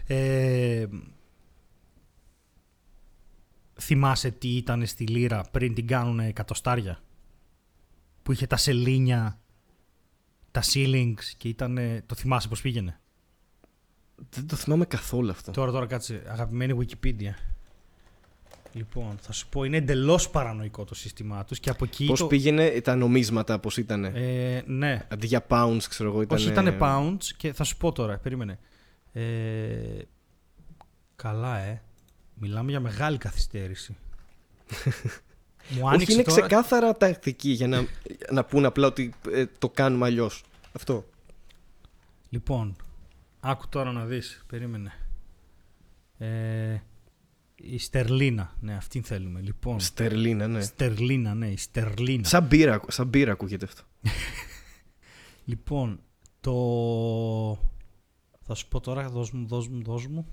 [0.07, 0.87] Ε,
[3.81, 7.03] θυμάσαι τι ήταν στη Λύρα πριν την κάνουν εκατοστάρια;
[8.23, 9.39] Που είχε τα σελίνια
[10.51, 13.01] τα ceilings και ήταν το θυμάσαι πως πήγαινε;
[14.31, 15.51] Δεν το θυμάμαι καθόλου αυτό.
[15.51, 16.23] Τώρα, τώρα κάτσε.
[16.27, 17.33] Αγαπημένη Wikipedia.
[18.73, 22.07] Λοιπόν, θα σου πω, είναι εντελώς παρανοϊκό το σύστημά τους και από εκεί.
[22.07, 22.27] Πώς το...
[22.27, 25.07] πήγαινε τα νομίσματα, πώς ήτανε; Ε, ναι.
[25.09, 26.39] Αντί για pounds, ξέρω εγώ, ήταν.
[26.39, 28.59] Όχι, ήταν pounds και θα σου πω τώρα, περίμενε.
[29.15, 30.03] Ε,
[31.17, 31.83] καλά, ε.
[32.35, 33.97] Μιλάμε για μεγάλη καθυστέρηση.
[35.71, 36.41] Μου Όχι, άνοιξε είναι τώρα...
[36.41, 37.87] ξεκάθαρα τακτική για να,
[38.31, 40.45] να πούν απλά ότι ε, το κάνουμε αλλιώς.
[40.73, 41.05] Αυτό.
[42.29, 42.77] Λοιπόν,
[43.41, 44.45] άκου τώρα να δεις.
[44.47, 44.93] Περίμενε.
[46.19, 46.79] Ε,
[47.55, 48.55] η Στερλίνα.
[48.61, 49.41] Ναι, αυτήν θέλουμε.
[49.41, 50.61] Λοιπόν, Στερλίνα, ναι.
[50.61, 52.25] Στερλίνα, ναι, η Στερλίνα.
[52.25, 53.83] Σαν μπύρα, σαν μπύρα ακούγεται αυτό.
[55.47, 56.01] Λοιπόν,
[56.41, 56.53] το...
[58.47, 60.27] Θα σου πω τώρα, δώσ' μου, δώσ' μου, δώσ' μου.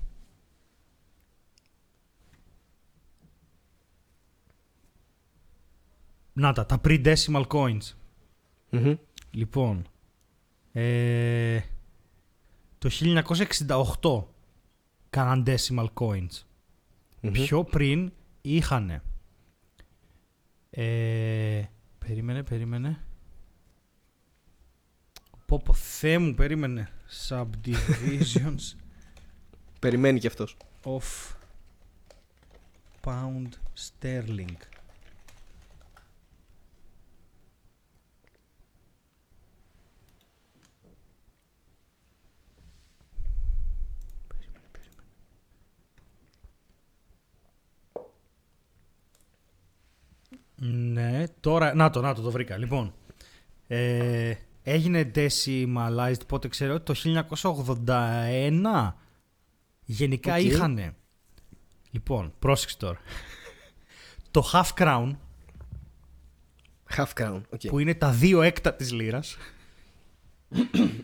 [6.32, 7.94] Να τα, τα pre-decimal coins.
[8.70, 8.94] Μμμ.
[9.30, 9.86] Λοιπόν,
[10.72, 11.60] ε,
[12.78, 12.90] το
[14.00, 14.24] 1968
[15.10, 16.44] κάναν decimal coins.
[17.20, 17.32] Μμμ.
[17.32, 19.02] Πιο πριν είχαν.
[20.70, 21.62] Ε,
[21.98, 23.04] περίμενε, περίμενε.
[25.52, 26.88] Πω πω, Θεέ μου, περίμενε.
[27.28, 28.76] Subdivisions
[29.78, 30.56] Περιμένει κι αυτός.
[30.84, 31.34] of
[33.04, 34.56] pound sterling.
[50.56, 51.74] Ναι, τώρα.
[51.74, 52.56] Να το, να το, το βρήκα.
[52.56, 52.94] Λοιπόν.
[53.66, 56.94] Ε, έγινε decimalized πότε ξέρω το
[57.86, 58.92] 1981.
[59.84, 60.42] Γενικά Οκ.
[60.42, 60.94] είχανε.
[61.90, 62.98] Λοιπόν, πρόσεξε τώρα.
[64.30, 65.16] το half crown
[66.96, 67.40] Half crown.
[67.50, 67.60] OK.
[67.66, 69.36] που είναι τα δύο έκτα της λίρας.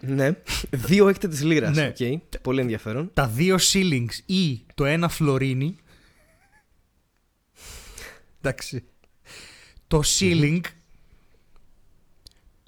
[0.00, 0.32] Ναι.
[0.70, 1.76] Δύο έκτα της λίρας.
[1.76, 1.86] Ναι.
[1.86, 2.18] οκ.
[2.42, 3.10] Πολύ ενδιαφέρον.
[3.14, 5.76] τα δύο shillings ή το ένα φλωρίνι.
[8.40, 8.84] Εντάξει.
[9.86, 10.60] Το shilling.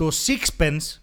[0.00, 0.98] Το sixpence.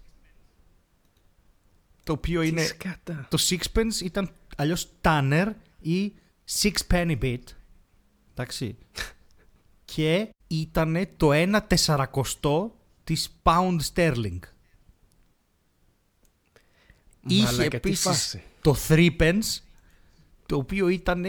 [2.03, 2.61] Το οποίο είναι.
[2.61, 3.27] Τι σκάτα.
[3.29, 6.13] Το sixpence ήταν αλλιώς tanner ή
[6.61, 7.39] six penny bit.
[8.31, 8.77] Εντάξει.
[9.93, 14.39] Και ήταν το ένα τεσσαρακοστό της pound sterling.
[17.27, 18.43] Είχε Μαλάκα, τι επίσης φάση.
[18.61, 19.59] το 3 pence,
[20.45, 21.25] το οποίο ήταν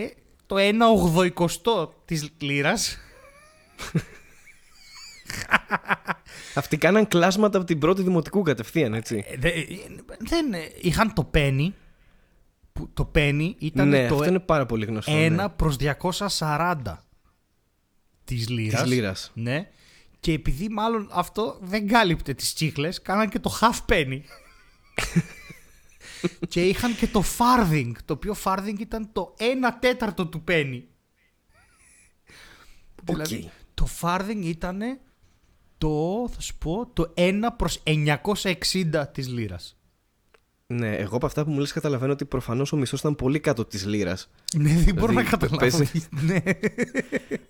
[0.46, 2.98] το 1 ογδοικοστό της λίρας.
[6.59, 9.25] Αυτοί κάναν κλάσματα από την πρώτη δημοτικού κατευθείαν, έτσι.
[9.27, 9.64] Ε, δε- ε,
[10.18, 11.68] δεν, ε, είχαν το penny,
[12.73, 15.12] που το penny ήταν ναι, το αυτό είναι πάρα πολύ γνωστό.
[15.12, 15.49] 1 ναι.
[15.49, 16.77] προς 240
[18.25, 18.83] της λίρας.
[18.83, 19.31] Της λίρας.
[19.35, 19.68] Ναι.
[20.21, 24.21] Και επειδή μάλλον αυτό δεν κάλυπτε τις τσίχλες, κάναν και το half penny.
[26.49, 29.42] και είχαν και το farthing, το οποίο farthing ήταν το 1
[29.81, 30.83] τέταρτο του penny.
[33.05, 34.83] Δηλαδή, το farthing ήταν
[35.79, 39.73] το, θα σου πω, το 1 προς 960 της λίρας.
[40.67, 43.64] Ναι, εγώ από αυτά που μου λες καταλαβαίνω ότι προφανώς ο μισθός ήταν πολύ κάτω
[43.64, 44.31] της λίρας.
[44.57, 45.59] Ναι, δεν μπορώ να Δηλαδή, καταλάβω.
[45.59, 46.43] παίζει- ναι.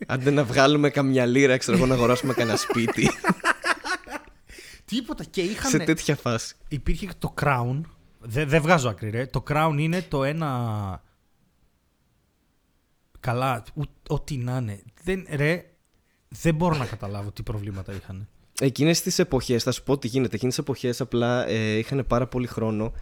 [0.06, 3.08] Αντί να βγάλουμε καμιά λίρα, ξέρω εγώ, να αγοράσουμε κανένα σπίτι.
[4.84, 5.24] Τίποτα.
[5.24, 5.70] Και είχαν...
[5.70, 6.54] σε τέτοια φάση.
[6.68, 7.80] Υπήρχε και το Crown.
[8.20, 9.26] Δεν δεν βγάζω άκρη, ρε.
[9.26, 11.02] Το Crown είναι το ένα...
[13.20, 14.82] Καλά, ου- ό,τι να είναι.
[15.02, 15.64] Δεν, ρε,
[16.28, 18.28] δεν μπορώ να καταλάβω τι προβλήματα είχαν.
[18.60, 20.34] Εκείνες τις εποχές, θα σου πω τι γίνεται.
[20.34, 22.92] Εκείνες τις εποχές απλά ε, είχαν πάρα πολύ χρόνο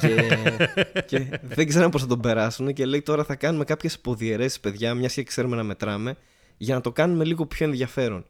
[0.00, 0.38] και,
[1.08, 2.72] και δεν ξέραν πώς θα τον περάσουν.
[2.72, 6.16] Και λέει τώρα θα κάνουμε κάποιες υποδιαιρέσει, παιδιά, μιας και ξέρουμε να μετράμε,
[6.56, 8.24] για να το κάνουμε λίγο πιο ενδιαφέρον.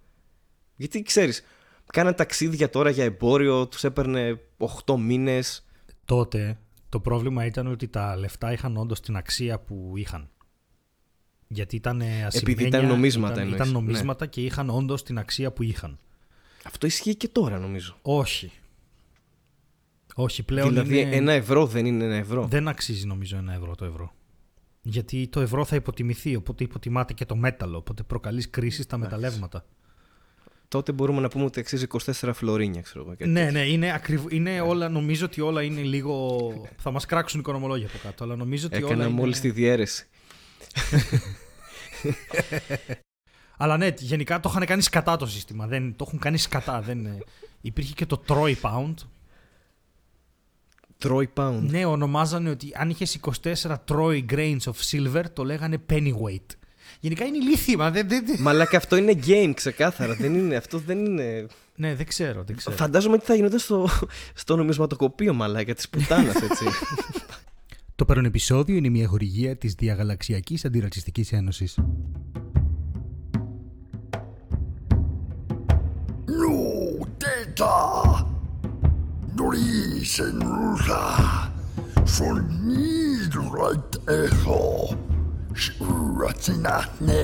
[0.77, 1.44] Γιατί ξέρεις,
[1.92, 4.40] κάναν ταξίδια τώρα για εμπόριο, τους έπαιρνε
[4.87, 5.64] 8 μήνες.
[6.05, 10.29] Τότε το πρόβλημα ήταν ότι τα λεφτά είχαν όντως την αξία που είχαν.
[11.48, 13.59] Γιατί ήταν ασημένια, ήταν νομίσματα ήταν, εννοείς.
[13.59, 13.66] Ναι.
[13.66, 15.98] ήταν νομίσματα και είχαν όντως την αξία που είχαν.
[16.64, 17.96] Αυτό ισχύει και τώρα νομίζω.
[18.02, 18.52] Όχι.
[20.14, 21.16] Όχι, πλέον δηλαδή, είναι...
[21.16, 22.46] ένα ευρώ δεν είναι ένα ευρώ.
[22.46, 24.12] Δεν αξίζει νομίζω ένα ευρώ το ευρώ.
[24.83, 27.76] Γιατί το ευρώ θα υποτιμηθεί, οπότε υποτιμάται και το μέταλλο.
[27.76, 29.64] Οπότε προκαλείς κρίση στα μεταλλεύματα.
[30.68, 33.11] Τότε μπορούμε να πούμε ότι αξίζει 24 φλωρίνια, ξέρω εγώ.
[33.11, 33.59] κάτι Ναι, τέτοιο.
[33.59, 34.33] ναι, είναι, ακριβ...
[34.33, 36.38] είναι όλα, νομίζω ότι όλα είναι λίγο.
[36.76, 39.04] θα μας κράξουν οι οικονομολόγοι από κάτω, αλλά νομίζω ότι Έκανα όλα.
[39.04, 39.12] Είναι...
[39.12, 40.07] μόλι τη διαίρεση.
[43.56, 45.66] Αλλά ναι, γενικά το είχαν κάνει σκατά το σύστημα.
[45.66, 46.80] Δεν, το έχουν κάνει σκατά.
[46.80, 47.08] Δεν...
[47.60, 48.94] Υπήρχε και το Troy Pound.
[51.04, 51.58] Troy Pound.
[51.60, 53.52] Ναι, ονομάζανε ότι αν είχες 24
[53.88, 56.46] Troy grains of silver, το λέγανε pennyweight.
[57.00, 57.90] Γενικά είναι ηλίθιμα.
[57.90, 60.14] Δεν, δεν, δεν- Μαλάκα αυτό είναι game ξεκάθαρα.
[60.14, 61.46] δεν είναι, αυτό δεν είναι.
[61.76, 62.76] Ναι, δεν ξέρω, δεν ξέρω.
[62.76, 63.88] Φαντάζομαι ότι θα γινόταν στο,
[64.34, 66.64] στο νομισματοκοπείο μαλάκα της πουτάνας, έτσι.
[67.96, 71.78] Το παρόν επεισόδιο είναι μια χορηγία της Διαγαλαξιακής Αντιρατσιστικής Ένωσης.
[76.40, 76.57] Nu
[77.22, 77.76] detta
[79.52, 81.04] Risenrusa
[82.14, 83.90] från Nidret
[84.22, 84.62] Echo
[85.62, 87.22] Suratinatne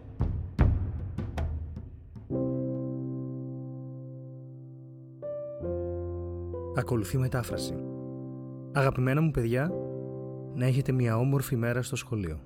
[6.76, 7.74] Ακολουθεί μετάφραση.
[8.72, 9.70] Αγαπημένα μου παιδιά,
[10.54, 12.40] να έχετε μια όμορφη μέρα στο σχολείο.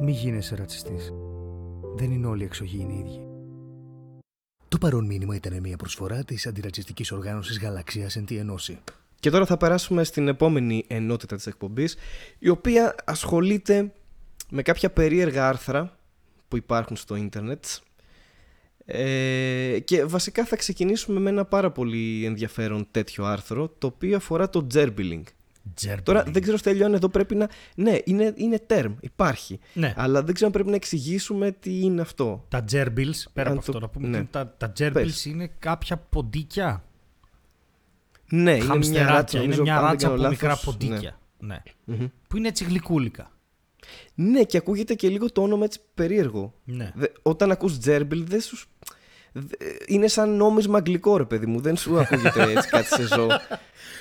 [0.00, 1.12] Μη γίνεσαι ρατσιστής.
[1.96, 3.26] Δεν είναι όλοι οι εξωγήινοι οι ίδιοι.
[4.68, 8.78] Το παρόν μήνυμα ήταν μια προσφορά της αντιρατσιστικής οργάνωσης Γαλαξίας εν τη Ενώση.
[9.20, 11.96] Και τώρα θα περάσουμε στην επόμενη ενότητα της εκπομπής,
[12.38, 13.92] η οποία ασχολείται
[14.50, 15.96] με κάποια περίεργα άρθρα
[16.48, 17.64] που υπάρχουν στο ίντερνετ.
[18.84, 24.50] Ε, και βασικά θα ξεκινήσουμε με ένα πάρα πολύ ενδιαφέρον τέτοιο άρθρο, το οποίο αφορά
[24.50, 25.22] το gerbiling.
[26.02, 27.48] Τώρα δεν ξέρω Στέλιο αν εδώ πρέπει να...
[27.74, 29.58] Ναι, είναι, είναι term, υπάρχει.
[29.72, 29.94] Ναι.
[29.96, 32.44] Αλλά δεν ξέρω αν πρέπει να εξηγήσουμε τι είναι αυτό.
[32.48, 34.18] Τα gerbils, πέρα Αν από το- αυτό να πούμε, ναι.
[34.18, 35.24] ότι τα, τα gerbils Πες.
[35.24, 36.84] είναι κάποια ποντίκια;
[38.30, 40.64] Ναι, είναι μια Χαμστεράκια, ράτσα, είναι νομίζω, μια αν δεν ράτσα κάνω από μικρά λάθος.
[40.64, 41.18] ποντίκια.
[41.38, 41.60] Ναι.
[41.84, 41.96] Ναι.
[41.96, 42.06] Μμμ.
[42.28, 43.30] Που είναι έτσι γλυκούλικα.
[44.14, 46.54] ναι, και ακούγεται και λίγο το όνομα έτσι περίεργο.
[46.64, 46.92] Ναι.
[46.94, 48.58] Δε- όταν ακούς gerbil δεν σου...
[49.32, 53.28] δε- Είναι σαν νόμισμα αγγλικό ρε παιδί μου, δεν σου ακούγεται έτσι κάτι σε ζώο.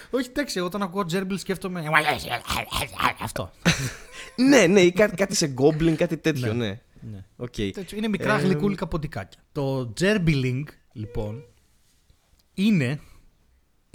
[0.10, 1.84] Όχι, εντάξει, όταν ακούω gerbils σκέφτομαι.
[3.22, 3.52] Αυτό.
[4.50, 6.66] ναι, ναι, ή κάτι, κάτι σε goblin, κάτι τέτοιο, Ναι.
[6.66, 6.80] ναι.
[7.12, 7.24] ναι.
[7.36, 7.54] Οκ.
[7.56, 9.40] Τέτοιο, Είναι μικρά Ε, γλυκούλικα ποντικάκια.
[9.52, 10.64] Το gerbiling,
[10.94, 11.44] λοιπόν,
[12.54, 13.00] είναι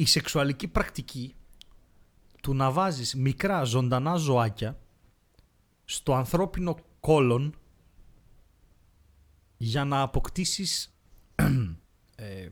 [0.02, 1.34] η σεξουαλική πρακτική
[2.42, 4.78] του να βάζεις μικρά ζωντανά ζωάκια
[5.84, 7.54] στο ανθρώπινο κόλον
[9.56, 10.94] για να αποκτήσεις
[12.16, 12.48] ε,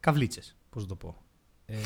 [0.00, 1.16] καβλίτσες, πώς να το πω.
[1.66, 1.76] Ε,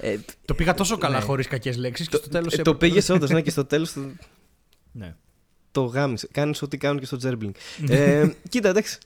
[0.00, 1.24] Ε, το πήγα τόσο καλά Ναι.
[1.24, 3.92] χωρίς κακές λέξεις και στο τέλος ε, το έπρεπε- πήγες όντως, ναι, και στο τέλος
[3.92, 4.00] το,
[4.92, 5.16] Ναι.
[5.70, 6.28] το γάμισε.
[6.32, 7.54] Κάνεις ό,τι κάνουν και στο τζέρμπιλινγκ.
[7.88, 8.98] ε, κοίτα, εντάξει.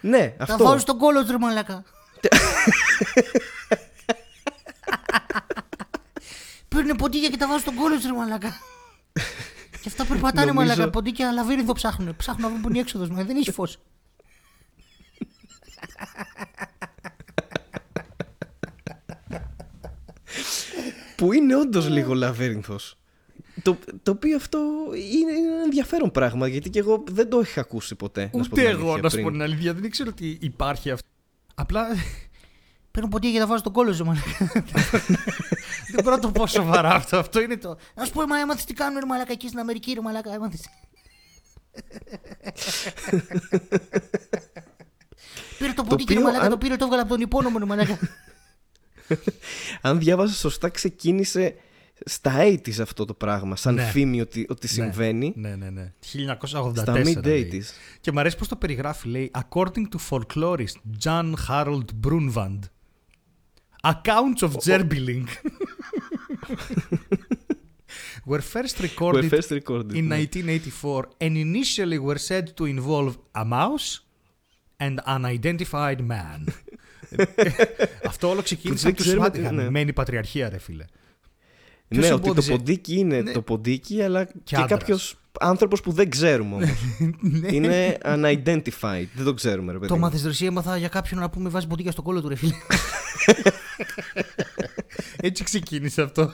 [0.00, 0.64] Ναι, Τα αυτό.
[0.64, 1.84] βάζω στον κόλο του, ρε μαλάκα.
[6.68, 8.48] Παίρνει ποντίκια και τα βάζω στον κόλο του, ρε μαλάκα.
[9.70, 10.90] και αυτά περπατάνε Νομίζω- μαλάκα.
[10.90, 12.16] Ποντίκια λαβύρινθο ψάχνουν.
[12.16, 13.24] Ψάχνουν να βρουν που είναι η έξοδος μα.
[13.24, 13.78] Δεν έχει φως.
[21.16, 22.94] Που είναι όντως λίγο λαβύρινθος.
[23.62, 24.58] Το, το οποίο αυτό
[24.94, 28.30] είναι, είναι ένα ενδιαφέρον πράγμα γιατί και εγώ δεν το είχα ακούσει ποτέ.
[28.32, 29.26] να σου πω Ούτε την εγώ, αλήθεια, να σου πριν.
[29.26, 31.08] πω την αλήθεια, δεν ήξερα ότι υπάρχει αυτό.
[31.54, 31.86] Απλά
[32.90, 34.28] Παίρνω ποντίκια και τα βάζω στον κόλο σου, μαλάκα.
[35.92, 37.16] Δεν μπορώ να το πω σοβαρά αυτό.
[37.18, 37.76] Αυτό είναι το.
[37.94, 40.60] Να σου πω, μα έμαθες τι κάνουν, ρε μαλάκα, εκεί στην Αμερική, ρε μαλάκα, έμαθες.
[45.58, 47.64] Πήρε το ποντίκι, ρε οποίο, μαλάκα, αν- το πήρε, το έβγαλε από τον υπόνομο, ρε
[47.64, 47.98] μαλάκα.
[49.80, 51.54] Αν διάβαζα σωστά, ξεκίνησε
[52.04, 53.56] στα 80s αυτό το πράγμα.
[53.56, 53.82] Σαν Ναι.
[53.84, 55.32] φήμη ότι, ότι συμβαίνει.
[55.36, 55.92] Ναι, ναι, ναι.
[56.28, 56.72] 1984.
[56.76, 57.18] Στα λέει.
[57.24, 57.64] mid-80s.
[58.00, 60.74] Και μου αρέσει πώς το περιγράφει, λέει According to folklorist
[61.04, 62.58] John Harold Brunvand
[63.82, 65.24] Accounts of gerbiling
[68.26, 70.16] were first recorded Were first recorded, in ναι.
[70.16, 74.00] 1984 and initially were said to involve a mouse
[74.76, 76.44] and an identified man.
[78.06, 79.56] Αυτό όλο ξεκίνησε δεν από τους ξέρουμε Σουάτιγαν.
[79.56, 79.70] τι- ναι.
[79.70, 80.84] Μένει πατριαρχία, ρε φίλε.
[81.88, 83.32] Ποιος Ναι, ότι το εμπόδιζε- ποντίκι είναι Ναι.
[83.32, 84.78] το ποντίκι, αλλά και, άντρας.
[84.78, 84.98] κάποιο
[85.40, 86.68] άνθρωπος που δεν ξέρουμε όμως.
[87.20, 87.48] Ναι.
[87.52, 89.06] είναι unidentified.
[89.14, 89.88] Δεν το ξέρουμε, ρε παιδί.
[89.88, 90.00] Το μου.
[90.00, 92.54] μάθες Ρωσία, έμαθα για κάποιον να πούμε βάζει ποντίκια στον κόλο του, ρε φίλε.
[95.22, 96.32] Έτσι ξεκίνησε αυτό.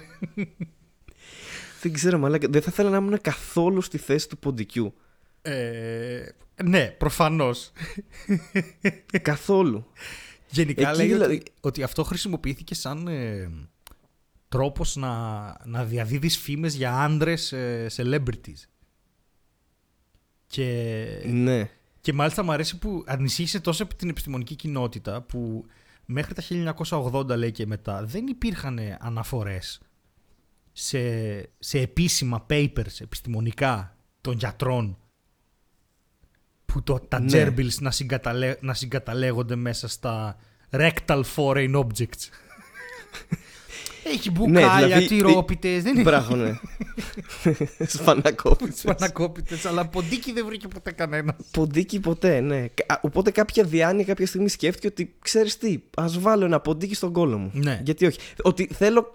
[1.83, 2.47] Δεν ξέρω, μαλάκα.
[2.51, 4.95] Δεν θα ήθελα να ήμουν καθόλου στη θέση του ποντικιού.
[5.43, 6.23] Ε,
[6.65, 7.73] ναι, προφανώς.
[9.23, 9.87] καθόλου.
[10.51, 13.51] Γενικά Εκεί λέει δηλαδή- ότι, ότι αυτό χρησιμοποιήθηκε σαν ε,
[14.49, 15.11] τρόπος να,
[15.65, 18.65] να διαδίδεις φήμες για άντρες ε, celebrities.
[20.57, 21.71] Και, Ναι.
[22.01, 25.67] και μάλιστα μου αρέσει που ανησύχησε τόσο από την επιστημονική κοινότητα που
[26.05, 26.43] μέχρι τα
[26.85, 29.81] 1980 λέει και μετά δεν υπήρχαν αναφορές
[30.73, 30.99] σε,
[31.59, 34.99] σε επίσημα papers επιστημονικά των γιατρών
[36.67, 37.29] που το, τα Ναι.
[37.33, 40.37] gerbils να, συγκαταλέ, να συγκαταλέγονται μέσα στα
[40.71, 42.29] rectal foreign objects.
[44.09, 46.03] Έχει Ναι, μπουκάλια, δηλαδή, τυρόπιτες, δεν είναι.
[46.03, 46.53] Μπράβο, ναι.
[47.87, 48.79] Σφανακόπιτες.
[48.79, 51.35] Σπανακόπιτες, αλλά ποντίκι δεν βρήκε ποτέ κανένας.
[51.51, 52.67] Ποντίκι ποτέ, ναι.
[52.75, 57.13] Κα- Οπότε κάποια διάνοια κάποια στιγμή σκέφτηκε ότι ξέρεις τι, ας βάλω ένα ποντίκι στον
[57.13, 57.51] κώλο μου.
[57.55, 57.81] Ναι.
[57.85, 58.19] Γιατί όχι.
[58.43, 59.15] Ότι θέλω.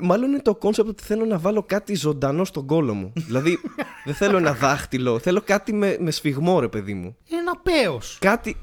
[0.00, 3.12] Μάλλον είναι το concept ότι θέλω να βάλω κάτι ζωντανό στον κώλο μου.
[3.14, 3.58] δηλαδή
[4.04, 5.18] δεν θέλω ένα δάχτυλο.
[5.18, 7.16] Θέλω κάτι με, με σφιγμό, ρε παιδί μου.
[7.30, 8.16] Ένα πέος.
[8.20, 8.56] Κάτι.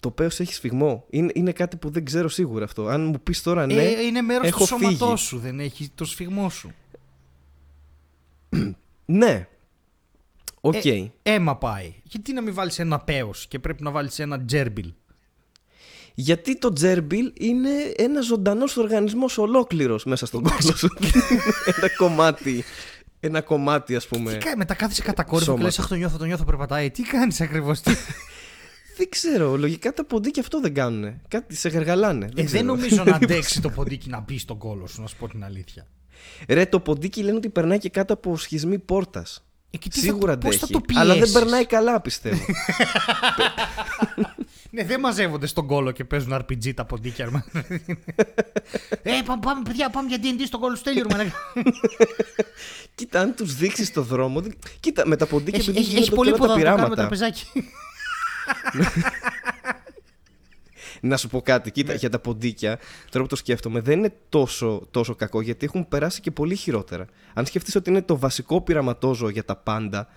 [0.00, 1.04] Το, το πέος έχει σφιγμό.
[1.10, 2.86] Είναι, είναι κάτι που δεν ξέρω σίγουρα αυτό.
[2.86, 3.74] Αν μου πεις τώρα ναι.
[3.74, 5.16] Ε, είναι μέρος έχω του σώματός φύγει.
[5.16, 6.72] σου δεν έχει το σφιγμό σου.
[9.04, 9.48] Ναι.
[10.60, 10.84] Οκ.
[10.84, 11.94] Ε, αίμα πάει.
[12.02, 14.92] Γιατί να μην βάλεις ένα πέος και πρέπει να βάλεις ένα gerbil;
[16.14, 20.88] Γιατί το gerbil είναι ένα ζωντανός οργανισμός ολόκληρος μέσα στον κώλο σου.
[21.76, 22.64] ένα κομμάτι.
[23.20, 24.32] Ένα κομμάτι, ας πούμε.
[24.32, 25.62] Τι κάνει, μετά κάθεσαι κατακόρυφο και Σώμα.
[25.62, 26.90] λες αχ το νιώθω, το νιώθω, περπατάει.
[26.90, 27.80] Τι κάνεις ακριβώς;
[28.98, 29.56] τι- Δεν ξέρω.
[29.56, 31.20] Λογικά τα ποντίκια αυτό δεν κάνουν.
[31.28, 32.24] Κάτι σε γαργαλάνε.
[32.24, 32.64] Ε, δεν ξέρω.
[32.64, 35.86] νομίζω να αντέξει το ποντίκι να μπει στον κόλο σου, να σου πω την αλήθεια.
[36.48, 39.42] Ρε, το ποντίκι λένε ότι περνάει και κάτω από σχισμή πόρτας.
[39.70, 40.72] Ε, και τι θα Σίγουρα το- πώς αντέχει.
[40.72, 42.44] θα το αλλά δεν πιέσεις; περνάει καλά, πιστεύω.
[44.70, 47.24] Ναι, δεν μαζεύονται στον κόλο και παίζουν RPG τα ποντίκια.
[47.24, 47.44] ρε, μα.
[49.02, 51.32] Ε, πάμε, πάμε, παιδιά, πάμε για D&D στον κώλο του Στέλιου, ρε μαλάκα.
[52.94, 54.40] Κοίτα, αν τους δείξεις το δρόμο.
[54.40, 56.58] δεν- Κοίτα, με τα ποντίκια Έχει, επειδή έχει, έχει γίνονται πολύ τώρα που τα θα
[56.58, 57.16] το κάνουμε πειράματα.
[58.72, 59.00] Τραπεζάκι.
[61.00, 62.78] Να σου πω κάτι, κοίτα, για τα ποντίκια,
[63.10, 67.06] τώρα που το σκέφτομαι, δεν είναι τόσο, τόσο κακό γιατί έχουν περάσει και πολύ χειρότερα.
[67.34, 70.08] Αν σκεφτείς ότι είναι το βασικό πειραματόζωο για τα πάντα,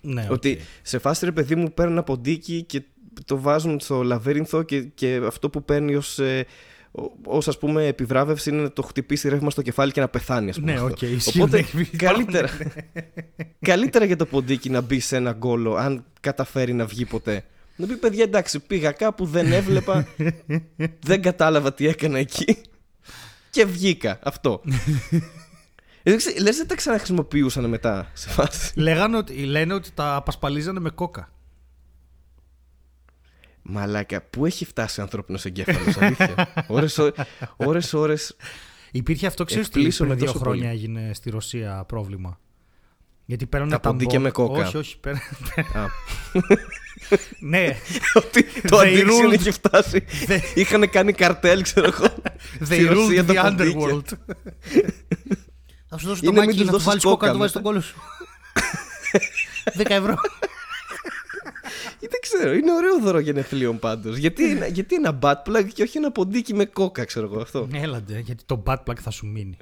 [0.00, 0.30] ναι, οκ.
[0.30, 2.82] ότι σε φάση ρε παιδί μου παίρνουν ένα ποντίκι και
[3.24, 6.46] το βάζουν στο λαβύρινθο και, και αυτό που παίρνει ως, ε,
[7.24, 10.58] ως ας πούμε επιβράβευση είναι να το χτυπήσει ρεύμα στο κεφάλι και να πεθάνει ας
[10.58, 10.90] πούμε Ναι, αυτό.
[10.90, 12.48] οκ, ισχύει, Οπότε ναι, υπάρχουν, καλύτερα,
[13.60, 17.44] καλύτερα για το ποντίκι να μπει σε ένα κώλο αν καταφέρει να βγει ποτέ.
[17.76, 20.06] Να πει παιδιά εντάξει πήγα κάπου δεν έβλεπα
[21.08, 22.56] δεν κατάλαβα τι έκανα εκεί
[23.50, 24.62] και βγήκα αυτό.
[26.02, 28.72] Ε, δεν ξέρω, Λες δεν τα ξαναχρησιμοποιούσαν μετά σε φάση.
[28.80, 31.30] Λέγανε ότι, λένε ότι τα πασπαλίζανε με κόκα.
[33.62, 36.48] Μαλάκα, πού έχει φτάσει ο ανθρώπινος εγκέφαλος, αλήθεια.
[36.68, 36.98] ώρες,
[37.56, 38.36] ώρες, ώρες,
[38.90, 40.74] Υπήρχε αυτό, ξέρεις τι Εκπλήσωμαι πριν δύο τόσο χρόνια πολύ.
[40.74, 42.40] έγινε στη Ρωσία πρόβλημα.
[43.28, 44.66] Γιατί παίρνανε Τα ποντίκια με κόκα.
[44.66, 44.98] Όχι, όχι.
[45.00, 45.24] Παίρνανε...
[45.74, 45.86] Α,
[47.50, 47.76] ναι,
[48.14, 49.32] ότι το They addiction ruled.
[49.38, 50.04] είχε φτάσει.
[50.54, 52.04] Είχαν κάνει καρτέλ, ξέρω εγώ.
[52.60, 53.80] they στη Ρωσία ruled the τα ποντίκια.
[53.80, 54.02] underworld.
[55.88, 57.32] Θα σου δώσω το Είναι μην μάκι τους να του δώσεις βάλεις κόκα κόκα να
[57.32, 57.74] το βάλεις στον μετά.
[57.74, 57.96] κόλο σου.
[59.78, 60.14] 10 ευρώ.
[62.00, 64.16] Ή Δεν ξέρω, είναι ωραίο δώρο γενεθλίων πάντως.
[64.16, 67.68] Γιατί, ένα- γιατί ένα butt plug και όχι ένα ποντίκι με κόκα, ξέρω εγώ αυτό.
[67.72, 69.56] Έλαντε, γιατί το bad plug θα σου μείνει.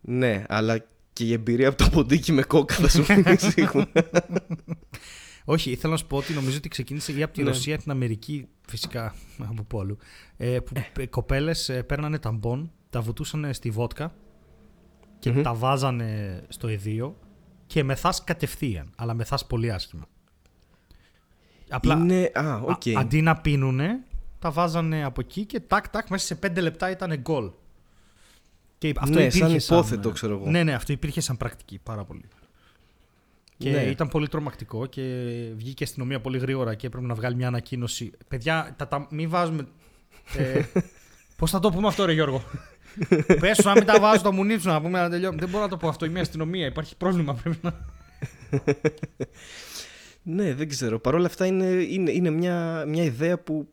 [0.00, 3.86] ναι, αλλά και η εμπειρία από το ποντίκι με κόκα θα σου μείνει σίγουρα.
[5.44, 7.48] Όχι, ήθελα να σου πω ότι νομίζω ότι ξεκίνησε ή από τη Ναι.
[7.48, 9.14] Ρωσία, την Αμερική, φυσικά
[9.50, 9.96] από πού αλλού.
[10.36, 11.06] Ε, που ε.
[11.06, 14.14] κοπέλες παίρνανε ταμπον, τα βουτούσαν στη βότκα
[15.18, 15.42] και Μμμ.
[15.42, 17.16] τα βάζανε στο αιδοίο
[17.66, 20.04] και μεθάς κατευθείαν, αλλά μεθάς πολύ άσχημα.
[21.68, 22.30] Απλά Είναι.
[22.34, 22.68] Α, οκ.
[22.68, 24.04] α- αντί να πίνουνε,
[24.38, 27.50] τα βάζανε από εκεί και τακ τακ μέσα σε 5 λεπτά ήταν γκολ.
[28.84, 30.50] Και αυτό Ναι, υπήρχε σαν υπόθετο, ξέρω εγώ.
[30.50, 32.24] Ναι, ναι, αυτό υπήρχε σαν πρακτική πάρα πολύ.
[33.56, 33.82] Και Ναι.
[33.82, 35.02] ήταν πολύ τρομακτικό και
[35.56, 38.10] βγήκε η αστυνομία πολύ γρήγορα και έπρεπε να βγάλει μια ανακοίνωση.
[38.28, 39.66] Παιδιά, τα, τα, μην βάζουμε.
[40.36, 40.62] Ε,
[41.38, 42.42] Πώς θα το πούμε αυτό, ρε Γιώργο;
[43.40, 45.40] Πες σου να μην τα βάζω το μουνί σου να πούμε να τελειώνουμε.
[45.40, 46.04] Δεν μπορώ να το πω αυτό.
[46.04, 46.66] Είμαι αστυνομία.
[46.66, 47.34] Υπάρχει πρόβλημα.
[47.34, 47.86] Πρέπει να.
[50.22, 50.98] Ναι, δεν ξέρω.
[50.98, 53.68] Παρ' όλα αυτά είναι, είναι, είναι μια, μια ιδέα που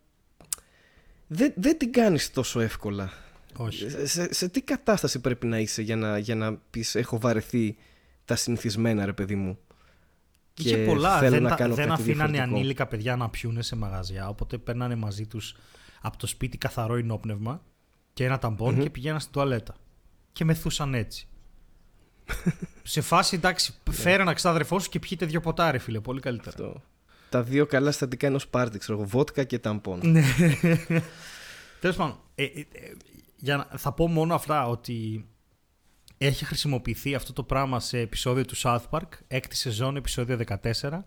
[1.28, 3.12] δεν, δεν την κάνεις τόσο εύκολα.
[3.58, 3.90] Όχι.
[3.90, 7.78] Σε, σε, σε τι κατάσταση πρέπει να είσαι για να, για να πεις έχω βαρεθεί
[8.26, 9.58] τα συνηθισμένα ρε παιδί μου.
[10.58, 11.18] Είχε και πολλά.
[11.20, 12.56] θέλω δεν να τα- κάνω δεν κάτι αφήνανε διαφορετικό.
[12.58, 14.28] ανήλικα παιδιά να πιούνε σε μαγαζιά.
[14.30, 15.56] Οπότε παίρνανε μαζί τους
[16.02, 17.62] από το σπίτι καθαρό ενόπνευμα
[18.14, 19.76] και ένα ταμπον και πηγαίναν στην τουαλέτα.
[20.34, 21.28] Και μεθούσαν έτσι.
[22.84, 26.00] σε φάση εντάξει, φέρε ένα ξάδερφό σου και πιείτε δύο ποτάρε, φίλε.
[26.00, 26.50] Πολύ καλύτερα.
[26.50, 26.82] Αυτό.
[27.30, 30.00] Τα δύο καλά συστατικά ενός πάρτι, ξέρω εγώ, βότκα και ταμπών.
[30.04, 30.24] Ναι.
[31.82, 32.66] Τέλος πάντων, ε, ε, ε,
[33.42, 35.26] για να, θα πω μόνο αυτά ότι
[36.18, 41.00] έχει χρησιμοποιηθεί αυτό το πράγμα σε επεισόδιο του South Park, έκτη σεζόν, επεισόδιο 14.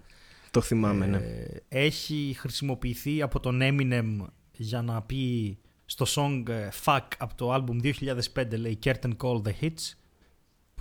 [0.51, 1.16] Το θυμάμαι, ναι.
[1.16, 7.55] Ε, έχει χρησιμοποιηθεί από τον Eminem για να πει στο song ε, Fuck από το
[7.55, 7.94] album
[8.35, 9.92] 2005 λέει Curtain Call the Hits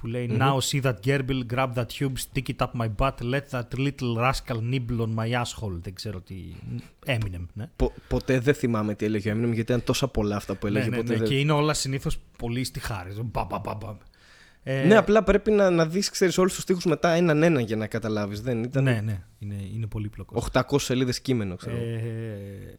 [0.04, 3.50] που λέει Now see that gerbil, grab that tube, stick it up my butt, let
[3.50, 5.78] that little rascal nibble on my asshole.
[5.82, 6.36] Δεν ξέρω τι...
[7.06, 7.70] Eminem, ναι.
[7.76, 10.86] Πο- ποτέ δεν θυμάμαι τι έλεγε ο Eminem γιατί ήταν τόσα πολλά αυτά που έλεγε.
[10.86, 13.12] ναι, ναι, ποτέ ναι, δεν- Και είναι όλα συνήθως πολύ στη χάρη.
[13.24, 13.98] Μπα, μπα, μπα, μπα.
[14.64, 17.76] Ε, Ναι, απλά πρέπει να, να δεις, ξέρεις, όλους τους στίχους μετά έναν έναν για
[17.76, 18.42] να καταλάβεις.
[18.42, 20.48] Δεν ήταν ναι, ναι, είναι, είναι πολύ πλοκός.
[20.54, 21.76] 800 σελίδες κείμενο, ξέρω.
[21.76, 22.76] Ε,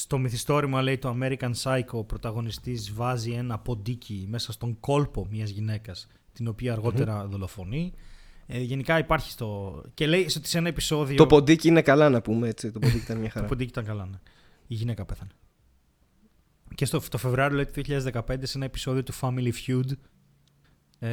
[0.00, 5.50] στο μυθιστόρημα λέει το American Psycho ο πρωταγωνιστής βάζει ένα ποντίκι μέσα στον κόλπο μιας
[5.50, 7.92] γυναίκας την οποία αργότερα δολοφονεί.
[8.46, 9.82] Ε, γενικά υπάρχει στο...
[9.94, 11.16] Και λέει ότι σε ένα επεισόδιο...
[11.16, 12.70] Το ποντίκι είναι καλά να πούμε, έτσι.
[12.70, 13.46] Το ποντίκι ήταν μια Το χαρά.
[13.46, 14.16] ποντίκι ήταν καλά, ναι.
[14.66, 15.30] Η γυναίκα πέθανε.
[16.74, 19.90] Και στο το Φεβρουάριο λέει, του 2015 σε ένα επεισόδιο του Family Feud
[20.98, 21.08] ε,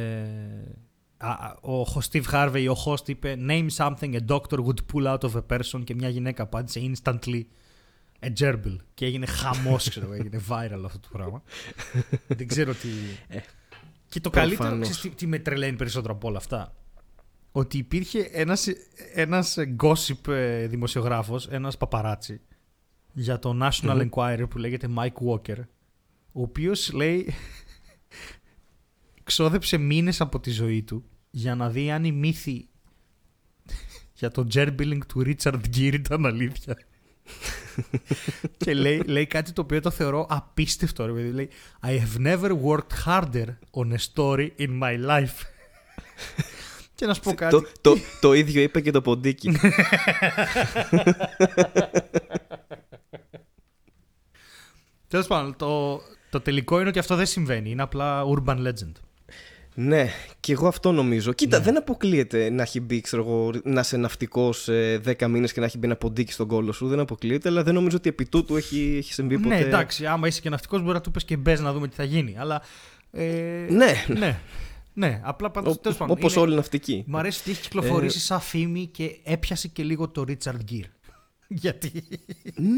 [1.16, 5.20] α, α, ο Steve Harvey, ο host είπε Name something a doctor would pull out
[5.20, 7.42] of a person και μια γυναίκα απάντησε instantly
[8.20, 11.42] a gerbil και έγινε χαμός, ξέρω, εγώ, έγινε viral αυτό το πράγμα.
[12.26, 12.88] Δεν ξέρω τι...
[14.08, 14.88] και το καλύτερο, προφανώς.
[14.88, 16.74] ξέρεις τι, τι με τρελαίνει περισσότερο από όλα αυτά;
[17.52, 18.66] Ότι υπήρχε ένας,
[19.14, 22.40] ένας gossip ε, δημοσιογράφος, ένας παπαράτσι,
[23.12, 25.58] για το National Enquirer που λέγεται Mike Walker,
[26.32, 27.34] ο οποίος λέει
[29.22, 32.68] ξόδεψε μήνες από τη ζωή του για να δει αν η μύθη
[34.14, 36.78] για το gerbiling του Richard Gere ήταν αλήθεια.
[38.64, 41.06] και λέει, λέει κάτι το οποίο το θεωρώ απίστευτο.
[41.06, 41.30] Ρε, παιδί.
[41.30, 41.48] λέει
[41.82, 45.44] I have never worked harder on a story in my life.
[46.94, 47.50] και να σου πω κάτι.
[47.54, 49.50] το, το, το ίδιο είπε και το ποντίκι.
[55.08, 57.70] Τέλος πάντων, το, το τελικό είναι ότι αυτό δεν συμβαίνει.
[57.70, 58.92] Είναι απλά urban legend.
[59.80, 60.08] Ναι,
[60.40, 61.32] και εγώ αυτό νομίζω.
[61.32, 64.68] Κοίτα, δεν αποκλείεται να έχει μπει, ξέρω εγώ, να είσαι ναυτικός
[65.04, 66.88] 10 μήνες και να έχει μπει ένα ποντίκι στον κόλο σου.
[66.88, 69.54] Δεν αποκλείεται, αλλά δεν νομίζω ότι επί τούτου έχει, έχει συμβεί ποτέ.
[69.54, 71.94] Ναι, εντάξει, άμα είσαι και ναυτικός, μπορεί να του πει και μπες να δούμε τι
[71.94, 72.34] θα γίνει.
[72.38, 72.62] Αλλά.
[73.12, 74.40] Ε, Ναι, ναι.
[74.92, 75.80] Ναι, απλά πάντως.
[75.98, 77.04] Όπως όλοι οι ναυτικοί.
[77.06, 80.90] Μ' αρέσει ότι έχει Ε, κυκλοφορήσει σαν φήμη και έπιασε και λίγο το Richard Gere.
[81.48, 82.04] Γιατί;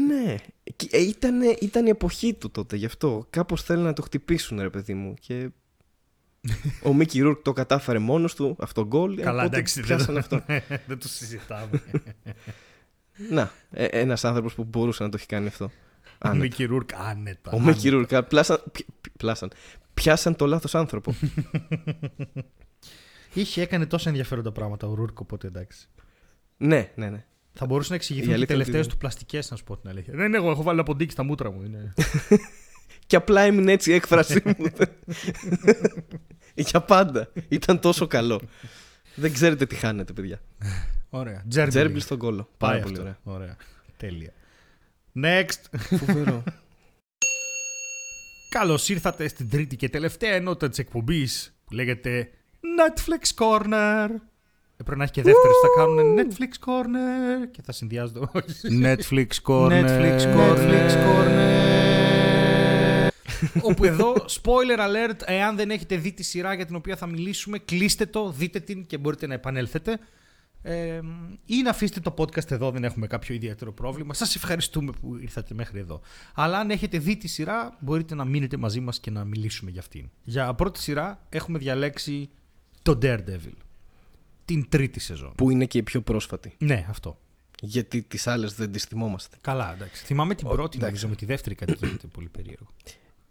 [0.07, 0.35] Ναι.
[0.75, 3.27] Και, ε, ήτανε, ήταν η εποχή του τότε γι' αυτό.
[3.29, 5.13] Κάπως θέλουν να το χτυπήσουν, ρε παιδί μου.
[5.19, 5.49] Και
[6.83, 9.21] ο Μίκη Ρούρκ το κατάφερε μόνος του, αυτό γκολ.
[9.21, 9.81] Καλά, οπότε εντάξει.
[9.81, 10.43] πιάσαν δεν, αυτό.
[10.87, 11.81] δεν το συζητάμε.
[13.29, 15.65] Να, ε, ένας άνθρωπος που μπορούσε να το έχει κάνει αυτό.
[15.65, 15.69] Ο
[16.19, 16.41] Άνετα.
[16.43, 17.51] Μίκη Ρούρκ, άνετα.
[17.51, 18.13] Ο Μίκη Ρούρκ.
[18.13, 19.51] α, Πλάσαν, πι- πι- πλάσαν.
[19.93, 21.15] Πιάσαν το λάθος άνθρωπο.
[23.33, 25.87] Είχε έκανε τόσο ενδιαφέροντα πράγματα ο Ρούρκ, οπότε εντάξει.
[26.57, 27.25] ναι, ναι, ναι.
[27.53, 29.63] Θα μπορούσε να Η εξηγηθούν και οι αλήθεια είναι τελευταίες ότι- του πλαστικές, να σου
[29.63, 30.13] πω την αλήθεια.
[30.15, 31.63] Δεν είναι εγώ, έχω βάλει ένα ποντίκι στα μούτρα μου.
[31.63, 31.93] Είναι...
[33.11, 34.55] Και απλά έμεινε έτσι η έκφρασή μου.
[36.55, 37.29] Για πάντα.
[37.47, 38.41] Ήταν τόσο καλό.
[39.15, 40.41] Δεν ξέρετε τι χάνετε, παιδιά.
[41.09, 41.43] Ωραία.
[41.47, 42.49] Τζέρμπιλ στον κόλο.
[42.57, 43.03] Πάρα Πάει πολύ αυτό.
[43.03, 43.17] ωραία.
[43.23, 43.55] ωραία.
[43.97, 44.33] Τέλεια.
[45.23, 45.79] Next.
[45.97, 46.43] Φοβερό.
[48.57, 52.29] Καλώς ήρθατε στην τρίτη και τελευταία ενότητα της εκπομπής που λέγεται
[52.79, 54.07] Netflix Corner.
[54.77, 58.19] Ε, πρέπει να έχει και δεύτερη, θα κάνουν Netflix Corner και θα συνδυάζονται.
[58.19, 58.53] όχι.
[58.85, 59.85] Netflix Corner.
[59.85, 61.90] Netflix Corner.
[63.61, 67.59] Όπου εδώ, spoiler alert, εάν δεν έχετε δει τη σειρά για την οποία θα μιλήσουμε,
[67.59, 69.99] κλείστε το, δείτε την και μπορείτε να επανέλθετε.
[70.63, 70.99] Ε,
[71.45, 74.13] ή να αφήσετε το podcast εδώ, δεν έχουμε κάποιο ιδιαίτερο πρόβλημα.
[74.13, 76.01] Σας ευχαριστούμε που ήρθατε μέχρι εδώ.
[76.33, 79.79] Αλλά αν έχετε δει τη σειρά, μπορείτε να μείνετε μαζί μας και να μιλήσουμε για
[79.79, 80.09] αυτήν.
[80.23, 82.29] Για πρώτη σειρά έχουμε διαλέξει
[82.81, 83.55] το Daredevil.
[84.45, 85.33] Την τρίτη σεζόν.
[85.35, 86.55] Που είναι και η πιο πρόσφατη.
[86.57, 87.19] Ναι, αυτό.
[87.61, 89.37] γιατί τις άλλες δεν τις θυμόμαστε.
[89.41, 90.05] Καλά, εντάξει.
[90.05, 90.85] Θυμάμαι την Ω, πρώτη, εντάξει.
[90.85, 92.67] νομίζω, με τη δεύτερη κάτι γίνεται πολύ περίεργο.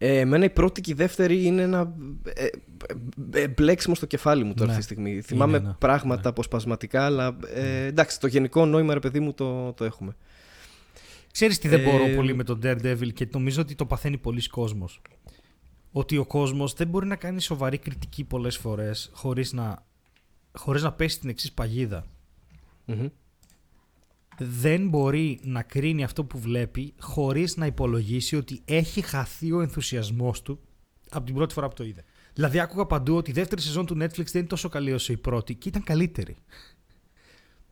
[0.02, 1.94] Ε, εμένα η πρώτη και η δεύτερη είναι ένα
[2.34, 4.76] ε, ε, ε, μπλέξιμο στο κεφάλι μου τώρα Ναι.
[4.76, 5.20] αυτή τη στιγμή.
[5.20, 6.28] Θυμάμαι ένα, πράγματα ναι.
[6.28, 10.16] αποσπασματικά, αλλά ε, εντάξει, το γενικό νόημα, ρε παιδί μου, το, το έχουμε.
[11.32, 14.48] Ξέρεις τι δεν Ε, μπορώ πολύ με τον Daredevil και νομίζω ότι το παθαίνει πολλοί
[14.48, 15.02] κόσμος.
[15.92, 19.86] Ότι ο κόσμος δεν μπορεί να κάνει σοβαρή κριτική πολλές φορές χωρίς να,
[20.52, 22.06] χωρίς να πέσει στην εξής παγίδα.
[22.84, 23.06] Μμμ.
[24.42, 30.42] Δεν μπορεί να κρίνει αυτό που βλέπει χωρίς να υπολογίσει ότι έχει χαθεί ο ενθουσιασμός
[30.42, 30.60] του
[31.10, 32.04] από την πρώτη φορά που το είδε.
[32.34, 35.16] Δηλαδή άκουγα παντού ότι η δεύτερη σεζόν του Netflix δεν είναι τόσο καλή όσο η
[35.16, 36.36] πρώτη και ήταν καλύτερη.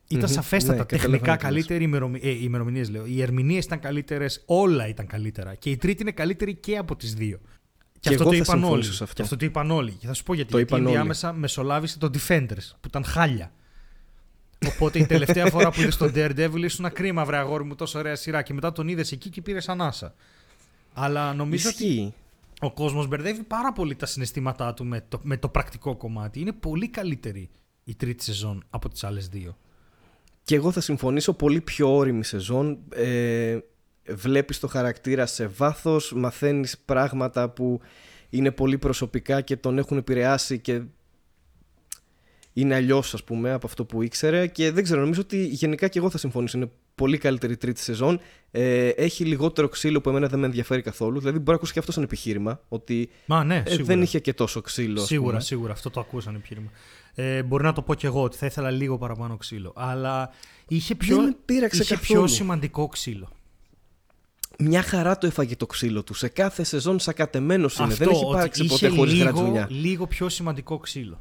[0.08, 0.34] Ήταν Μμμ.
[0.34, 1.66] σαφέστατα Ναι, τεχνικά καταλαβαίνω τι λες.
[1.66, 1.82] καλύτερη.
[1.82, 3.06] Οι ημερομη- ε, οι ημερομηνίες λέω.
[3.06, 5.54] Οι ερμηνείες ήταν καλύτερες, όλα ήταν καλύτερα.
[5.54, 7.38] Και η τρίτη είναι καλύτερη και από τις δύο.
[7.38, 8.62] Και, Και αυτό εγώ το θα είπαν όλοι.
[8.64, 9.14] συμφωνήσω σε αυτό.
[9.14, 9.92] Και αυτό το είπαν όλοι.
[9.92, 10.50] Και θα σου πω γιατί.
[10.50, 10.90] Το γιατί είπαν όλοι.
[10.94, 13.52] ενδιάμεσα μεσολάβησε το Defenders που ήταν χάλια.
[14.66, 17.98] Οπότε η τελευταία φορά που είδες τον Daredevil ήσουν ένα κρίμα, βρε αγόρι μου, τόσο
[17.98, 18.42] ωραία σειρά.
[18.42, 20.14] Και μετά τον είδες εκεί και πήρες ανάσα.
[20.92, 22.14] Αλλά νομίζω ότι Ισχύει.
[22.60, 26.40] ο κόσμος μπερδεύει πάρα πολύ τα συναισθήματά του με το, με το πρακτικό κομμάτι.
[26.40, 27.48] Είναι πολύ καλύτερη
[27.84, 29.56] η τρίτη σεζόν από τις άλλες δύο.
[30.42, 32.78] Και εγώ θα συμφωνήσω πολύ πιο όρημη σεζόν.
[32.94, 33.58] Ε,
[34.08, 37.80] βλέπεις το χαρακτήρα σε βάθος, μαθαίνεις πράγματα που
[38.30, 40.82] είναι πολύ προσωπικά και τον έχουν επηρεάσει και
[42.60, 44.46] είναι αλλιώς, ας πούμε, από αυτό που ήξερε.
[44.46, 46.58] Και δεν ξέρω, νομίζω ότι γενικά και εγώ θα συμφωνήσω.
[46.58, 48.20] Είναι πολύ καλύτερη τρίτη σεζόν.
[48.50, 51.18] Ε, έχει λιγότερο ξύλο που εμένα δεν με ενδιαφέρει καθόλου.
[51.18, 52.60] Δηλαδή, μπορεί να ακούσει και αυτό σαν επιχείρημα.
[52.68, 53.84] Ότι Μα ναι, ε, σίγουρα.
[53.84, 55.00] δεν είχε και τόσο ξύλο.
[55.00, 55.40] ας Σίγουρα, πούμε.
[55.42, 55.72] σίγουρα.
[55.72, 56.70] Αυτό το ακούσαν επιχείρημα.
[57.14, 59.72] Ε, μπορεί να το πω κι εγώ ότι θα ήθελα λίγο παραπάνω ξύλο.
[59.76, 60.30] Αλλά
[60.68, 62.24] είχε πιο, Δεν με πείραξε είχε καθόλου.
[62.24, 63.28] πιο σημαντικό ξύλο.
[64.58, 66.14] Μια χαρά το έφαγε το ξύλο του.
[66.14, 67.94] Σε κάθε σεζόν σακατεμένο είναι.
[67.94, 69.66] δεν έχει ότι υπάρξει είχε ποτέ χωρίς λίγο, γρατζουνιά.
[69.70, 71.20] λίγο πιο σημαντικό ξύλο.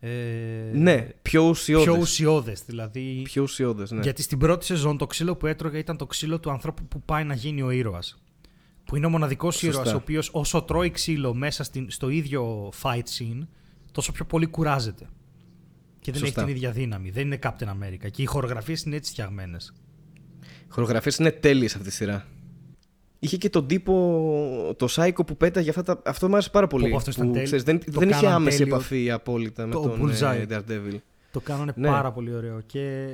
[0.00, 1.84] Ε, Ναι, πιο ουσιώδες.
[1.86, 3.20] Πιο ουσιώδες, δηλαδή.
[3.24, 4.00] Πιο ουσιώδες, ναι.
[4.02, 7.24] Γιατί στην πρώτη σεζόν το ξύλο που έτρωγε ήταν το ξύλο του ανθρώπου που πάει
[7.24, 8.22] να γίνει ο ήρωας.
[8.84, 9.68] Που είναι ο μοναδικός Σωστά.
[9.68, 13.46] ήρωας, ο οποίος όσο τρώει ξύλο μέσα στην, στο ίδιο fight scene,
[13.92, 15.08] τόσο πιο πολύ κουράζεται.
[16.00, 16.40] Και δεν Σωστά.
[16.40, 17.10] έχει την ίδια δύναμη.
[17.10, 18.10] Δεν είναι Captain America.
[18.10, 19.72] Και οι χορογραφίες είναι έτσι φτιαγμένες.
[20.68, 22.26] Χορογραφίες είναι τέλειες αυτή τη σειρά.
[23.18, 26.00] Είχε και τον τύπο, το Σάικο που πέταγε αυτά τα.
[26.04, 26.90] Αυτό μου άρεσε πάρα πολύ.
[26.90, 27.48] Πω, αυτός ήταν που, τέλειος.
[27.62, 28.76] ξέρεις, δεν Το δεν είχε κάναν άμεση τέλειος.
[28.78, 30.46] επαφή απόλυτα με Το τον Bullseye.
[30.48, 30.98] ε, Daredevil.
[31.30, 31.88] Το κάνανε Ναι.
[31.88, 32.60] πάρα πολύ ωραίο.
[32.66, 33.06] Και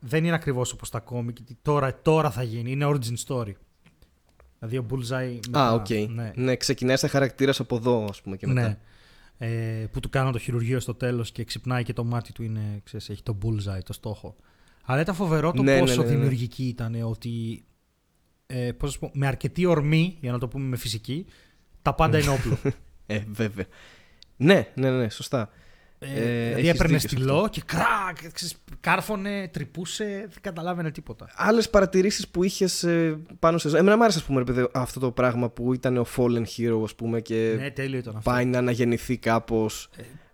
[0.00, 1.36] δεν είναι ακριβώς όπως τα κόμικ.
[1.36, 2.70] γιατί Τώρα, τώρα θα γίνει.
[2.70, 3.52] Είναι origin story.
[4.58, 5.38] Δηλαδή ο Bullseye.
[5.46, 5.88] μετά- Α, οκ.
[6.14, 6.32] Ναι.
[6.34, 8.60] Ναι, ξεκινάει σαν χαρακτήρας από εδώ, ας πούμε και μετά.
[8.60, 8.78] Ναι.
[9.38, 12.80] Ε, που του κάνουν το χειρουργείο στο τέλος και ξυπνάει και το μάτι του είναι,
[12.84, 14.36] ξέρεις, έχει το bullseye, το στόχο.
[14.84, 16.14] Αλλά ήταν φοβερό το Ναι, ναι, πόσο ναι, ναι.
[16.14, 17.64] δημιουργική ήταν ότι.
[18.46, 21.26] Ε, πώς να σου πω, με αρκετή ορμή, για να το πούμε με φυσική,
[21.82, 22.58] τα πάντα είναι όπλο.
[23.08, 23.64] Ε, βέβαια.
[24.36, 25.50] Ναι, ναι, ναι, σωστά.
[25.98, 30.90] Ε, Ε, δηλαδή έχεις έπαιρνες δίκιο σε στυλό και κράκ, ξέρεις, κάρφωνε, τρυπούσε, δεν καταλάβαινε
[30.90, 31.28] τίποτα.
[31.34, 32.86] Άλλες παρατηρήσεις που είχες
[33.38, 33.78] πάνω σε.
[33.78, 36.80] Εμένα μου άρεσε, ας πούμε, ρε παιδί, αυτό το πράγμα που ήταν ο Fallen Hero,
[36.84, 38.30] ας πούμε, και ναι, τέλειο ήταν αυτό.
[38.30, 39.88] πάει να αναγεννηθεί κάπως.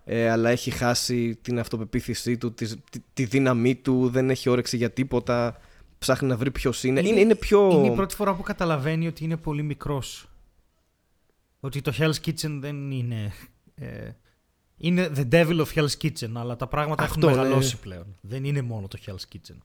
[0.05, 4.77] Ε, αλλά έχει χάσει την αυτοπεποίθησή του, τη, τη, τη δύναμή του, δεν έχει όρεξη
[4.77, 5.57] για τίποτα.
[6.03, 7.01] Ψάχνει να βρει ποιος είναι.
[7.01, 7.71] Είναι, είναι πιο.
[7.71, 10.27] Είναι η πρώτη φορά που καταλαβαίνει ότι είναι πολύ μικρός.
[11.61, 13.33] Ότι το Hell's Kitchen δεν είναι...
[13.75, 14.11] Ε,
[14.77, 17.43] είναι the devil of Hell's Kitchen, αλλά τα πράγματα Αυτό, έχουν ναι.
[17.43, 18.17] μεγαλώσει πλέον.
[18.21, 19.57] Δεν είναι μόνο το Hell's Kitchen.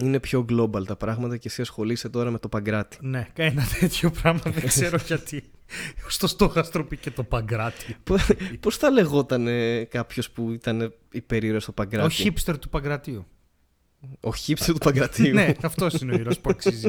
[0.00, 2.98] Είναι πιο global τα πράγματα και εσύ ασχολείσαι τώρα με το παγκράτη.
[3.00, 5.42] Ναι, ένα τέτοιο πράγμα δεν ξέρω γιατί.
[6.08, 7.96] Στο στόχαστρο και το Παγκράτη.
[8.60, 9.48] Πώς θα λεγόταν
[9.88, 12.32] κάποιος που ήταν υπερήρωα στο Ο παγκράτη.
[12.34, 13.26] hipster του Παγκρατίου.
[14.20, 15.34] Ο χύψη του παγκρατίου.
[15.34, 16.88] ναι, αυτός είναι ο ήρωας που αξίζει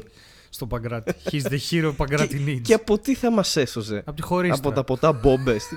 [0.49, 1.13] στο Παγκράτη.
[1.31, 2.61] He's the hero Παγκράτη needs.
[2.61, 4.57] Και από τι θα μας έσωζε; Από τη χωρίστρα.
[4.57, 5.67] Από τα ποτά μπόμπες.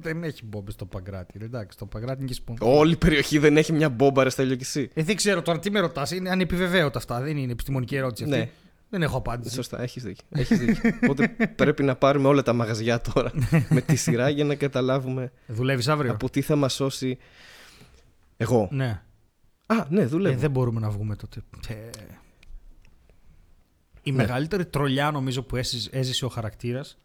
[0.00, 1.38] Δεν έχει μπόμπες στο Παγκράτη.
[1.38, 2.56] ρε, Εντάξει, το Παγκράτη είναι και σπον.
[2.60, 4.90] Όλη η περιοχή δεν έχει μια μπόμπα, ρε Στέλιο κι εσύ.
[4.94, 6.10] Ε, δεν ξέρω τώρα τι με ρωτάς.
[6.10, 7.20] Είναι ανεπιβεβαίωτα αυτά.
[7.20, 8.36] Δεν είναι επιστημονική ερώτηση αυτή.
[8.36, 8.50] Ναι.
[8.90, 9.54] Δεν έχω απάντηση.
[9.54, 10.24] Σωστά, έχεις δίκιο.
[10.30, 10.90] Έχεις δίκιο.
[11.02, 13.32] Οπότε πρέπει να πάρουμε όλα τα μαγαζιά τώρα
[13.68, 17.18] με τη σειρά για να καταλάβουμε Δουλεύεις αύριο; από τι θα μας σώσει.
[18.36, 18.68] Εγώ.
[18.72, 19.02] Ναι.
[19.70, 20.38] Α, ναι, Ε, δουλεύω.
[20.38, 21.42] δεν μπορούμε να βγούμε τότε.
[21.68, 21.74] Ε,
[24.02, 24.16] Η Ναι.
[24.16, 26.98] μεγαλύτερη τρολιά νομίζω που έζησε, έζησε ο χαρακτήρας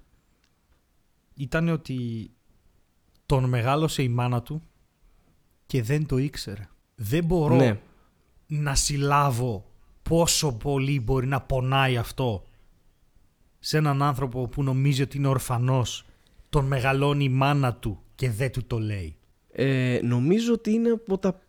[1.35, 2.29] ήταν ότι
[3.25, 4.61] τον μεγάλωσε η μάνα του
[5.65, 6.67] και δεν το ήξερε.
[6.95, 7.79] Δεν μπορώ Ναι.
[8.47, 9.65] να συλλάβω
[10.03, 12.43] πόσο πολύ μπορεί να πονάει αυτό
[13.59, 16.05] σε έναν άνθρωπο που νομίζει ότι είναι ορφανός
[16.49, 19.15] τον μεγαλώνει η μάνα του και δεν του το λέει.
[19.51, 21.41] Ε, νομίζω ότι είναι από τα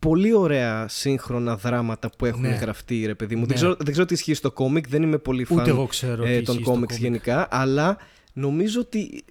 [0.00, 2.48] πολύ ωραία σύγχρονα δράματα που έχουν Ναι.
[2.48, 3.40] γραφτεί, ρε παιδί μου.
[3.40, 3.46] Ναι.
[3.46, 6.22] Δεν, ξέρω, δεν ξέρω τι ισχύει στο κόμικ, δεν είμαι πολύ φαν Ούτε εγώ ξέρω
[6.22, 7.02] τι ε, ισχύει των στο κόμικς κόμικ.
[7.02, 7.96] γενικά, αλλά
[8.32, 9.24] νομίζω ότι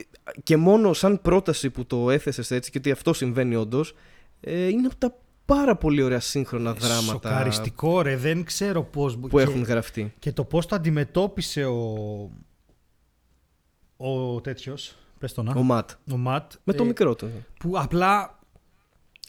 [0.43, 3.95] και μόνο σαν πρόταση που το έθεσες έτσι και ότι αυτό συμβαίνει όντως,
[4.39, 5.15] ε, είναι από τα
[5.45, 9.17] πάρα πολύ ωραία σύγχρονα δράματα Σοκαριστικό ρε, δεν ξέρω πώς...
[9.17, 10.13] που και, έχουν γραφτεί.
[10.19, 11.83] και το πώς το αντιμετώπισε ο...
[13.97, 15.53] Ο τέτοιος, πες το να.
[15.55, 15.89] Ο Ματ.
[16.11, 16.51] Ο Ματ.
[16.63, 17.29] Με το ε, μικρό του.
[17.59, 18.38] Που απλά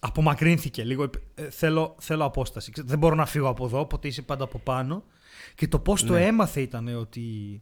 [0.00, 1.10] απομακρύνθηκε λίγο.
[1.34, 2.70] Ε, θέλω, θέλω απόσταση.
[2.72, 5.04] Ξέ- Δεν μπορώ να φύγω από εδώ, οπότε είσαι πάντα από πάνω.
[5.54, 6.26] Και το πώς το Ναι.
[6.26, 7.60] έμαθε ήταν ότι...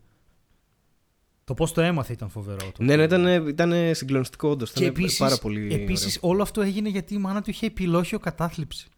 [1.44, 2.72] Το πώς το έμαθε ήταν φοβερό.
[2.72, 4.72] Το Ναι, ναι, ήταν, ήταν συγκλονιστικό όντως.
[4.72, 5.74] και Ήταν επίσης, πάρα πολύ.
[5.74, 8.88] επίσης όλο αυτό έγινε γιατί η μάνα του είχε επιλόχιο κατάθλιψη.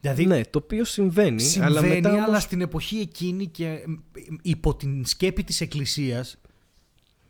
[0.00, 0.36] Δηλαδή ωραίο.
[0.38, 1.40] Ναι, το οποίο συμβαίνει.
[1.40, 2.08] συμβαίνει, αλλά μετά.
[2.12, 3.82] αλλά όμως- στην εποχή εκείνη και ε,
[4.42, 6.36] υπό την σκέπη της εκκλησίας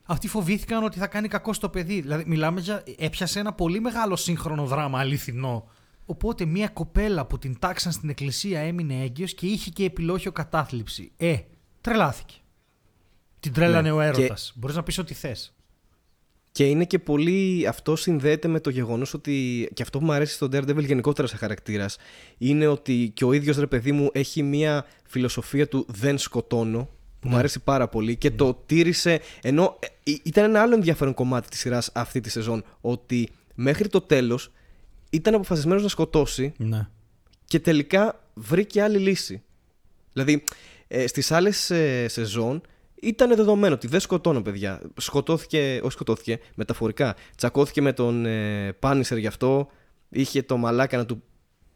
[0.07, 2.01] αυτοί φοβήθηκαν ότι θα κάνει κακό στο παιδί.
[2.01, 2.83] Δηλαδή μιλάμε για...
[2.99, 5.69] έπιασε ένα πολύ μεγάλο σύγχρονο δράμα αληθινό.
[6.07, 11.13] Οπότε μια κοπέλα που την τάξαν στην εκκλησία έμεινε έγκυος και είχε και επιλόχιο κατάθλιψη.
[11.17, 11.37] Ε,
[11.81, 12.35] τρελάθηκε.
[13.41, 14.53] Την τρέλανε Ναι, ο και- έρωτας.
[14.57, 15.51] Μπορείς να πεις ό,τι θες.
[16.53, 17.67] Και είναι και πολύ.
[17.67, 19.69] Αυτό συνδέεται με το γεγονός ότι.
[19.75, 21.97] Και αυτό που μου αρέσει στον Daredevil γενικότερα σε χαρακτήρας.
[22.39, 26.89] Είναι ότι και ο ίδιος ρε παιδί μου έχει μια φιλοσοφία του δεν σκοτώνω.
[27.27, 29.21] Που μου αρέσει πάρα πολύ και το τήρησε.
[29.43, 32.65] Ενώ ε, ε, ήταν ένα άλλο ενδιαφέρον κομμάτι της σειράς αυτή τη σεζόν.
[32.81, 34.53] Ότι μέχρι το τέλος
[35.11, 36.89] ήταν αποφασισμένος να σκοτώσει Ναι.
[37.45, 39.43] και τελικά βρήκε άλλη λύση.
[40.13, 40.45] Δηλαδή,
[40.89, 42.61] ε, στις άλλες ε, σεζόν
[43.01, 44.81] ήταν δεδομένο ότι δεν σκοτώνω παιδιά.
[44.97, 47.17] Σκοτώθηκε, όχι σκοτώθηκε, μεταφορικά.
[47.37, 49.69] Τσακώθηκε με τον ε, Πάνισερ γι' αυτό.
[50.09, 51.23] Είχε το μαλάκα να, του,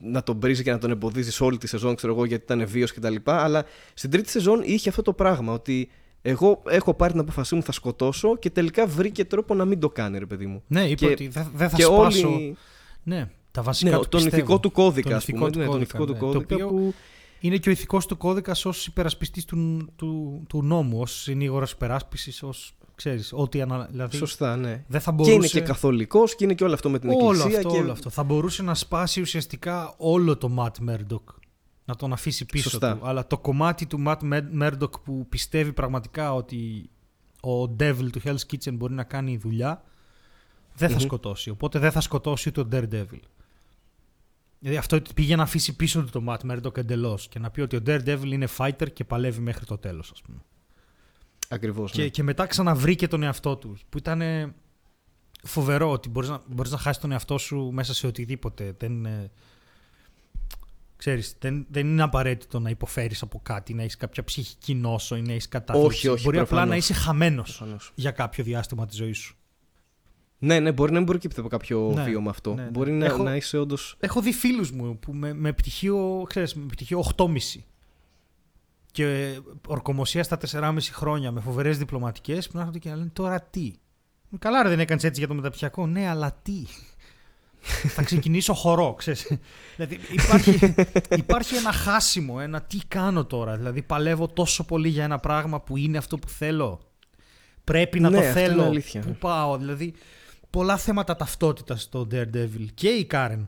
[0.02, 2.66] να τον βρίζει και να τον εμποδίζει σε όλη τη σεζόν, ξέρω εγώ, γιατί ήταν
[2.66, 3.14] βίος κτλ.
[3.24, 5.90] Αλλά στην τρίτη σεζόν είχε αυτό το πράγμα ότι
[6.22, 9.88] εγώ έχω πάρει την απόφασή μου, θα σκοτώσω και τελικά βρήκε τρόπο να μην το
[9.88, 10.62] κάνει, ρε παιδί μου.
[10.66, 12.28] Ναι, είπε Και- ότι δεν δεν θα και σπάσω.
[12.28, 12.56] όλοι.
[13.02, 14.36] Ναι, τα βασικά Ναι, του τον πιστεύω.
[14.42, 15.50] ηθικό του κώδικα, Τον ας ηθικό πούμε.
[15.50, 16.18] του ναι, τον κώδικα, ηθικό του ναι.
[16.18, 16.94] Το κώδικα οποίο που.
[17.40, 22.42] Είναι και ο ηθικός του κώδικας ως υπερασπιστής του, του, του νόμου, ως συνήγορος υπεράσπισης,
[22.42, 22.72] ως,
[23.02, 23.86] ξέρεις, ό,τι ανα...
[23.90, 24.84] δηλαδή, Σωστά, ναι.
[24.88, 25.34] δεν θα Και μπορούσε...
[25.34, 27.58] είναι και καθολικός και είναι και όλο αυτό με την όλο εκκλησία.
[27.58, 27.76] αυτό, και...
[27.78, 28.10] όλο αυτό.
[28.10, 31.22] Θα μπορούσε να σπάσει ουσιαστικά όλο το Matt Murdock.
[31.84, 32.96] Να τον αφήσει πίσω Σωστά.
[32.96, 33.06] του.
[33.06, 36.90] Αλλά το κομμάτι του Matt Mur- Murdock που πιστεύει πραγματικά ότι
[37.42, 39.82] ο Devil του Hell's Kitchen μπορεί να κάνει δουλειά,
[40.74, 41.00] δεν θα Μμμ.
[41.00, 41.50] σκοτώσει.
[41.50, 43.20] Οπότε δεν θα σκοτώσει τον Daredevil.
[44.58, 47.60] Δηλαδή αυτό ότι πήγε να αφήσει πίσω του το Matt Murdock εντελώς και να πει
[47.60, 50.38] ότι ο Daredevil είναι fighter και παλεύει μέχρι το τέλος, ας πούμε.
[51.52, 52.08] Ακριβώς, Και, ναι.
[52.08, 53.76] και μετά ξαναβρήκε τον εαυτό του.
[53.88, 54.54] Που ήταν ε,
[55.42, 58.74] φοβερό ότι μπορείς να, μπορείς να χάσεις τον εαυτό σου μέσα σε οτιδήποτε.
[58.78, 59.30] Δεν, ε,
[60.96, 65.22] ξέρεις, δεν, δεν είναι απαραίτητο να υποφέρεις από κάτι, να έχεις κάποια ψυχική νόσο ή
[65.22, 65.96] να έχεις κατάθλιψη.
[65.96, 66.70] Όχι, όχι, Μπορεί απλά προφανώς.
[66.70, 67.92] να είσαι χαμένος Προφανώς.
[67.94, 69.34] για κάποιο διάστημα της ζωής σου.
[70.38, 72.54] Ναι, ναι, μπορεί να μην προκύπτει από κάποιο Ναι, βίωμα αυτό.
[72.54, 72.68] ναι, ναι.
[72.70, 73.76] Μπορεί να, Έχω- να είσαι όντω.
[73.98, 77.28] Έχω δει φίλους μου που με, με πτυχίο, ξέρεις, με πτυχίο 8,5
[78.92, 83.40] και ορκομοσία στα 4,5 χρόνια με φοβερές διπλωματικές που να έρχονται και να λένε τώρα
[83.40, 83.72] τι;
[84.38, 85.86] Καλά ρε δεν έκανες έτσι για το μεταπτυχιακό.
[85.86, 86.64] Ναι, αλλά τι;
[87.96, 89.32] θα ξεκινήσω χορό, ξέρεις.
[89.76, 90.74] δηλαδή υπάρχει,
[91.16, 95.76] υπάρχει ένα χάσιμο, ένα τι κάνω τώρα; Δηλαδή παλεύω τόσο πολύ για ένα πράγμα που
[95.76, 96.80] είναι αυτό που θέλω.
[97.64, 98.62] Πρέπει να Ναι, το αυτό είναι θέλω.
[98.64, 99.00] αλήθεια.
[99.00, 99.94] Πού πάω, δηλαδή
[100.50, 103.46] πολλά θέματα ταυτότητας στο Daredevil και η Karen.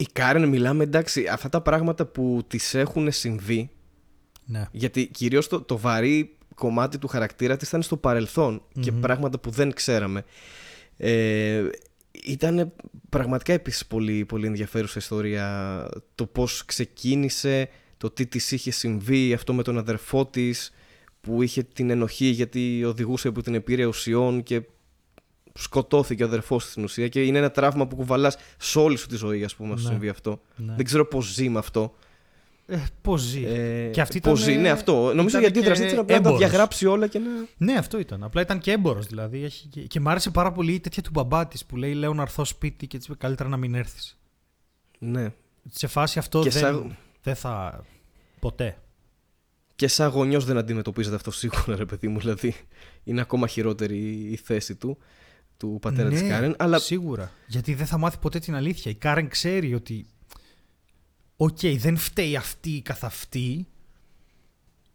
[0.00, 3.70] Η Κάρεν, μιλάμε εντάξει, αυτά τα πράγματα που τη έχουν συμβεί.
[4.44, 4.68] Ναι.
[4.72, 9.50] Γιατί κυρίως το, το βαρύ κομμάτι του χαρακτήρα της ήταν στο παρελθον και πράγματα που
[9.50, 10.24] δεν ξέραμε.
[10.96, 11.68] Ε,
[12.24, 12.72] ήταν
[13.08, 19.52] πραγματικά επίσης πολύ, πολύ ενδιαφέρουσα ιστορία το πώς ξεκίνησε, το τι της είχε συμβεί, αυτό
[19.54, 20.72] με τον αδερφό της
[21.20, 24.62] που είχε την ενοχή γιατί οδηγούσε από την επίρρεια ουσιών και
[25.54, 29.06] σκοτώθηκε ο αδερφός της στην ουσία και είναι ένα τραύμα που κουβαλάς σε όλη σου
[29.06, 29.90] τη ζωή ας πούμε να σου Ναι.
[29.90, 30.40] συμβεί αυτό.
[30.56, 30.74] Ναι.
[30.76, 31.94] Δεν ξέρω πώς ζει με αυτό.
[32.66, 33.44] Ε, Πώς ζει.
[33.44, 35.12] Ε, Και αυτή πώς ήταν, ζει, ναι ε, αυτό.
[35.14, 36.48] Νομίζω ήταν η αντίδραση και της ήταν απλά να τα έμπορος.
[36.48, 37.30] διαγράψει όλα και να...
[37.56, 38.22] Ναι, αυτό ήταν.
[38.24, 39.44] Απλά ήταν και έμπορος δηλαδή.
[39.44, 39.80] Έχει και...
[39.80, 42.44] και μ' άρεσε πάρα πολύ η τέτοια του μπαμπά της που λέει: Λέω να έρθω
[42.44, 44.18] σπίτι και έτσι είπε καλύτερα να μην έρθεις.
[44.98, 45.32] Ναι.
[45.70, 47.84] Σε φάση αυτό Και δεν, σαν- δεν θα.
[48.40, 48.76] Ποτέ.
[49.76, 52.18] Και σαν γονιός δεν αντιμετωπίζεται αυτό σίγουρα, ρε παιδί μου.
[52.18, 52.54] Δηλαδή,
[53.04, 53.98] είναι ακόμα χειρότερη
[54.30, 54.98] η θέση του,
[55.60, 56.54] του πατέρα ναι, της Κάρεν.
[56.58, 57.30] Αλλά Σίγουρα.
[57.46, 58.90] Γιατί δεν θα μάθει ποτέ την αλήθεια.
[58.90, 60.06] Η Κάρεν ξέρει ότι.
[61.36, 63.66] Οκ, δεν φταίει αυτή καθ' αυτή.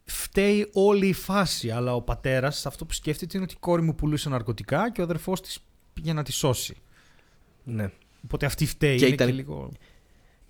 [0.06, 1.70] Φταίει όλη η φάση.
[1.72, 5.04] Αλλά ο πατέρας αυτό που σκέφτεται είναι ότι η κόρη μου πουλούσε ναρκωτικά και ο
[5.04, 5.60] αδερφός της
[5.94, 6.76] πήγε να τη σώσει.
[7.64, 7.92] ναι.
[8.24, 8.98] Οπότε αυτή φταίει.
[8.98, 9.72] Και είναι ήταν- και λίγο.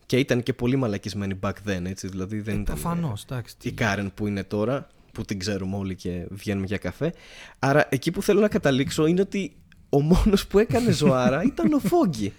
[0.05, 2.07] Και ήταν και πολύ μαλακισμένη back then, έτσι.
[2.07, 2.63] Δηλαδή δεν ήταν.
[2.63, 3.23] Προφανώς.
[3.23, 3.55] εντάξει.
[3.57, 7.13] Η τι- Κάρεν που είναι τώρα, που την ξέρουμε όλοι και βγαίνουμε για καφέ.
[7.59, 9.55] Άρα εκεί που θέλω να καταλήξω είναι ότι
[9.89, 12.33] ο μόνος που έκανε ζωάρα ήταν ο Φόγκη.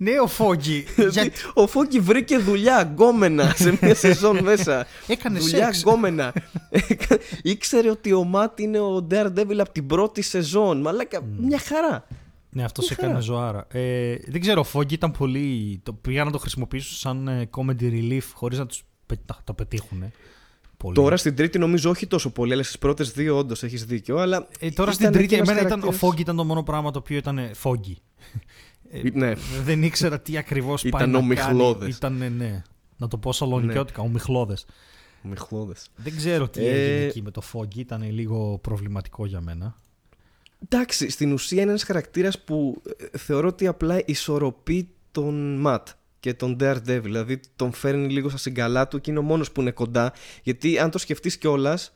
[0.00, 0.84] Ναι, ο Φόγκη.
[1.10, 4.86] Γιατί ο Φόγκη βρήκε δουλειά γκόμενα σε μια σεζόν μέσα.
[5.06, 5.80] Έκανε δουλειά σεξ.
[5.80, 6.32] γκόμενα.
[7.42, 10.80] Ήξερε ότι ο Ματ είναι ο Daredevil από την πρώτη σεζόν.
[10.80, 12.06] Μαλάκα, μια χαρά.
[12.50, 13.18] Ναι, αυτός σε Μια χαρά.
[13.18, 13.66] έκανε ζωάρα.
[13.72, 15.80] Ε, δεν ξέρω, ο Foggy ήταν πολύ.
[15.82, 19.52] Το, πήγαν να το χρησιμοποιήσουν σαν ε, comedy relief χωρίς να τους, πε- να το
[19.52, 20.12] πετύχουν.
[20.78, 20.94] Πολύ.
[20.94, 24.18] Τώρα στην τρίτη νομίζω όχι τόσο πολύ, αλλά στις πρώτες δύο όντως έχεις δίκιο.
[24.18, 26.44] Αλλά ε, τώρα ήταν στην και τρίτη, ένας εμένα ήταν, ο χαρακτήρας- Foggy ήταν το
[26.44, 27.92] μόνο πράγμα το οποίο ήταν ε, Foggy.
[28.90, 29.32] Ε, Ναι,
[29.64, 31.88] δεν ήξερα τι ακριβώς πάει Ήταν να ομιχλώδες.
[31.88, 31.94] Ναι.
[31.94, 32.62] Ήταν, ε, ναι.
[32.96, 34.56] Να το πω σαλονικιώτικα, ομιχλώδε.
[35.22, 35.88] μιχλώδες.
[35.96, 39.76] Δεν ξέρω τι Ε, έγινε εκεί με το Foggy, ήταν λίγο προβληματικό για μένα.
[40.64, 45.88] Εντάξει, στην ουσία είναι ένας χαρακτήρας που ε, θεωρώ ότι απλά ισορροπεί τον Ματ
[46.20, 47.00] και τον Daredevil.
[47.02, 50.12] Δηλαδή τον φέρνει λίγο στα συγκαλά του και είναι ο μόνος που είναι κοντά.
[50.42, 51.94] Γιατί αν το σκεφτείς κιόλας,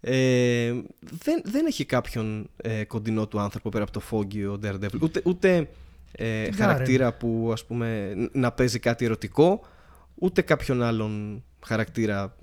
[0.00, 5.00] ε, δεν, δεν έχει κάποιον ε, κοντινό του άνθρωπο πέρα από το Foggy ο Daredevil.
[5.00, 5.68] Ούτε, ούτε
[6.12, 9.66] ε, Την χαρακτήρα που ας πούμε ν- να παίζει κάτι ερωτικό,
[10.14, 12.36] ούτε κάποιον άλλον χαρακτήρα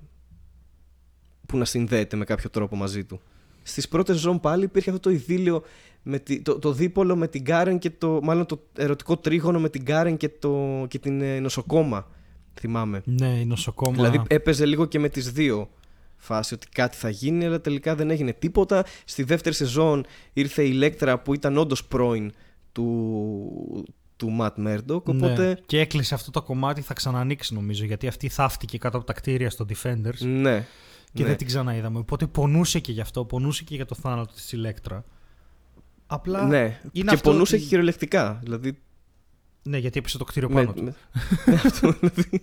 [1.46, 3.20] που να συνδέεται με κάποιο τρόπο μαζί του.
[3.62, 5.62] Στις πρώτες σεζόν πάλι υπήρχε αυτό το ειδύλλιο
[6.02, 9.68] με τη, το, το δίπολο με την Κάρεν και το μάλλον το ερωτικό τρίγωνο με
[9.68, 12.06] την Κάρεν και, το, και την ε, νοσοκόμα
[12.60, 13.02] θυμάμαι.
[13.04, 13.94] Ναι, η νοσοκόμα.
[13.94, 15.68] Δηλαδή έπαιζε λίγο και με τις δύο
[16.16, 18.84] φάση ότι κάτι θα γίνει αλλά τελικά δεν έγινε τίποτα.
[19.04, 22.32] Στη δεύτερη σεζόν ήρθε η Ηλέκτρα που ήταν όντως πρώην
[22.72, 23.84] του,
[24.16, 25.54] του Ματ Μέρντοκ οπότε Ναι.
[25.66, 29.50] Και έκλεισε αυτό το κομμάτι, θα ξανανοίξει νομίζω, γιατί αυτή θάφτηκε κάτω από τα κτίρια
[29.50, 30.66] στο Defenders ναι.
[31.12, 31.28] Και ναι.
[31.28, 31.98] δεν την ξαναείδαμε.
[31.98, 35.04] Οπότε πονούσε και γι' αυτό, πονούσε και για το θάνατο της Ηλέκτρα.
[36.06, 36.46] Απλά.
[36.46, 36.80] ναι.
[36.92, 38.38] είναι και αυτό πονούσε ότι- και κυριολεκτικά.
[38.42, 38.78] Δηλαδή,
[39.62, 40.82] Ναι, γιατί έπεσε το κτίριο με, πάνω του.
[40.82, 40.94] με-
[41.46, 42.42] με αυτό, δηλαδή.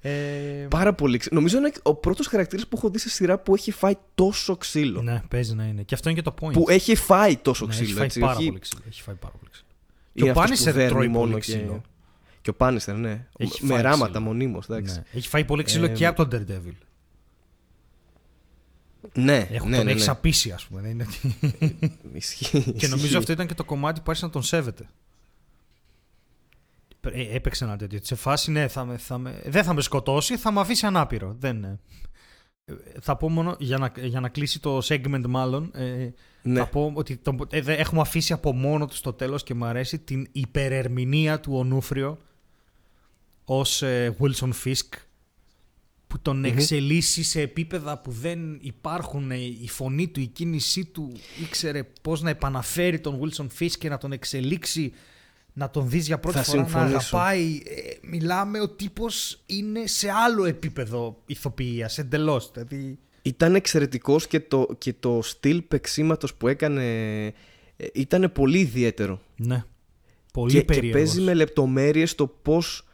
[0.00, 1.34] Ε, Πάρα πολύ ξύλο.
[1.36, 5.02] Νομίζω είναι ο πρώτος χαρακτήρας που έχω δει σε σειρά που έχει φάει τόσο ξύλο.
[5.02, 5.82] ναι, παίζει να είναι.
[5.82, 6.52] Και αυτό είναι και το point.
[6.52, 7.86] Που έχει φάει τόσο Ναι, ξύλο.
[7.88, 8.80] έχει φάει έτσι, πάρα όχι- πολύ ξύλο.
[8.88, 9.66] Έχει φάει πάρα πολύ ξύλο.
[10.14, 11.82] Και είναι ο αυτός Πάνισερ που δέρνει τρώει μόνο πολύ και- ξύλο.
[12.40, 13.26] Και ο Πάνιστερ, ναι.
[13.36, 14.24] Έχει με φάει ράματα ξύλο.
[14.24, 14.68] μονίμως.
[14.68, 14.78] Ναι.
[14.78, 15.02] Ναι.
[15.12, 16.74] Έχει φάει πολύ ξύλο Ε, και από τον Daredevil.
[19.14, 20.12] Ναι, Έχουν ναι, τον ναι, έχεις ναι.
[20.12, 20.80] σαπίσει, ας πούμε.
[20.80, 21.36] Δεν είναι ότι-
[22.12, 23.16] Ισχύει, και νομίζω ισχύει.
[23.16, 24.88] αυτό ήταν και το κομμάτι που άρχισε να τον σέβεται.
[27.12, 27.98] Ε, έπαιξε ένα τέτοιο.
[28.02, 31.36] Σε φάση, ναι, θα με, θα με, δεν θα με σκοτώσει, θα με αφήσει ανάπηρο.
[31.38, 31.78] Δεν, ε.
[32.64, 36.08] Ε, Θα πω μόνο, για να, για να κλείσει το segment μάλλον, ε,
[36.42, 36.58] Ναι.
[36.58, 39.64] θα πω ότι το, ε, δε- έχουμε αφήσει από μόνο του στο τέλος και μου
[39.64, 42.18] αρέσει την υπερερμηνεία του Ονούφριο
[43.44, 44.88] ως ε, Wilson Fisk
[46.08, 46.44] που τον Μμμ.
[46.44, 49.30] εξελίσσει σε επίπεδα που δεν υπάρχουν.
[49.30, 53.88] ε, Η φωνή του, η κίνησή του ήξερε πώς να επαναφέρει τον Wilson Fisk και
[53.88, 54.92] να τον εξελίξει
[55.52, 56.96] να τον δεις για πρώτη Θα φορά να συμφωνήσω.
[57.16, 57.60] αγαπάει.
[57.64, 62.50] Ε, μιλάμε, ο τύπος είναι σε άλλο επίπεδο ηθοποιίας, εντελώς.
[62.52, 66.84] Δηλαδή, Ήταν εξαιρετικός και το, και το στυλ παίξήματο που έκανε
[67.76, 69.20] ε, ήταν πολύ ιδιαίτερο.
[69.36, 69.64] ναι.
[70.32, 70.92] Πολύ και, και περίεργος.
[71.02, 72.87] παίζει με λεπτομέρειες το πώς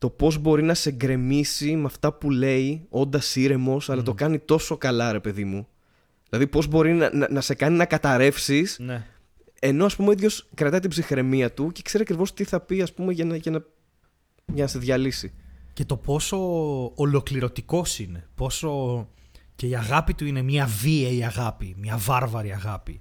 [0.00, 4.38] το πώς μπορεί να σε γκρεμίσει με αυτά που λέει όντας ήρεμος, αλλά το κάνει
[4.38, 5.66] τόσο καλά ρε παιδί μου
[6.30, 9.06] δηλαδή πώς μπορεί να, να, να σε κάνει να καταρρεύσεις Ναι.
[9.60, 12.82] ενώ ας πούμε ο ίδιος κρατάει την ψυχραιμία του και ξέρει ακριβώς τι θα πει
[12.82, 13.64] ας πούμε για να, για να,
[14.54, 15.32] για να σε διαλύσει
[15.72, 16.38] Και το πόσο
[16.94, 18.28] ολοκληρωτικός είναι.
[18.34, 19.08] Πόσο
[19.54, 21.74] και η αγάπη του είναι μια βίαιη αγάπη.
[21.78, 23.00] Μια βάρβαρη αγάπη.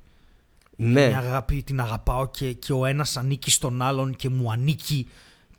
[0.76, 5.08] ναι Μια αγάπη την αγαπάω και, και ο ένας ανήκει στον άλλον και μου ανήκει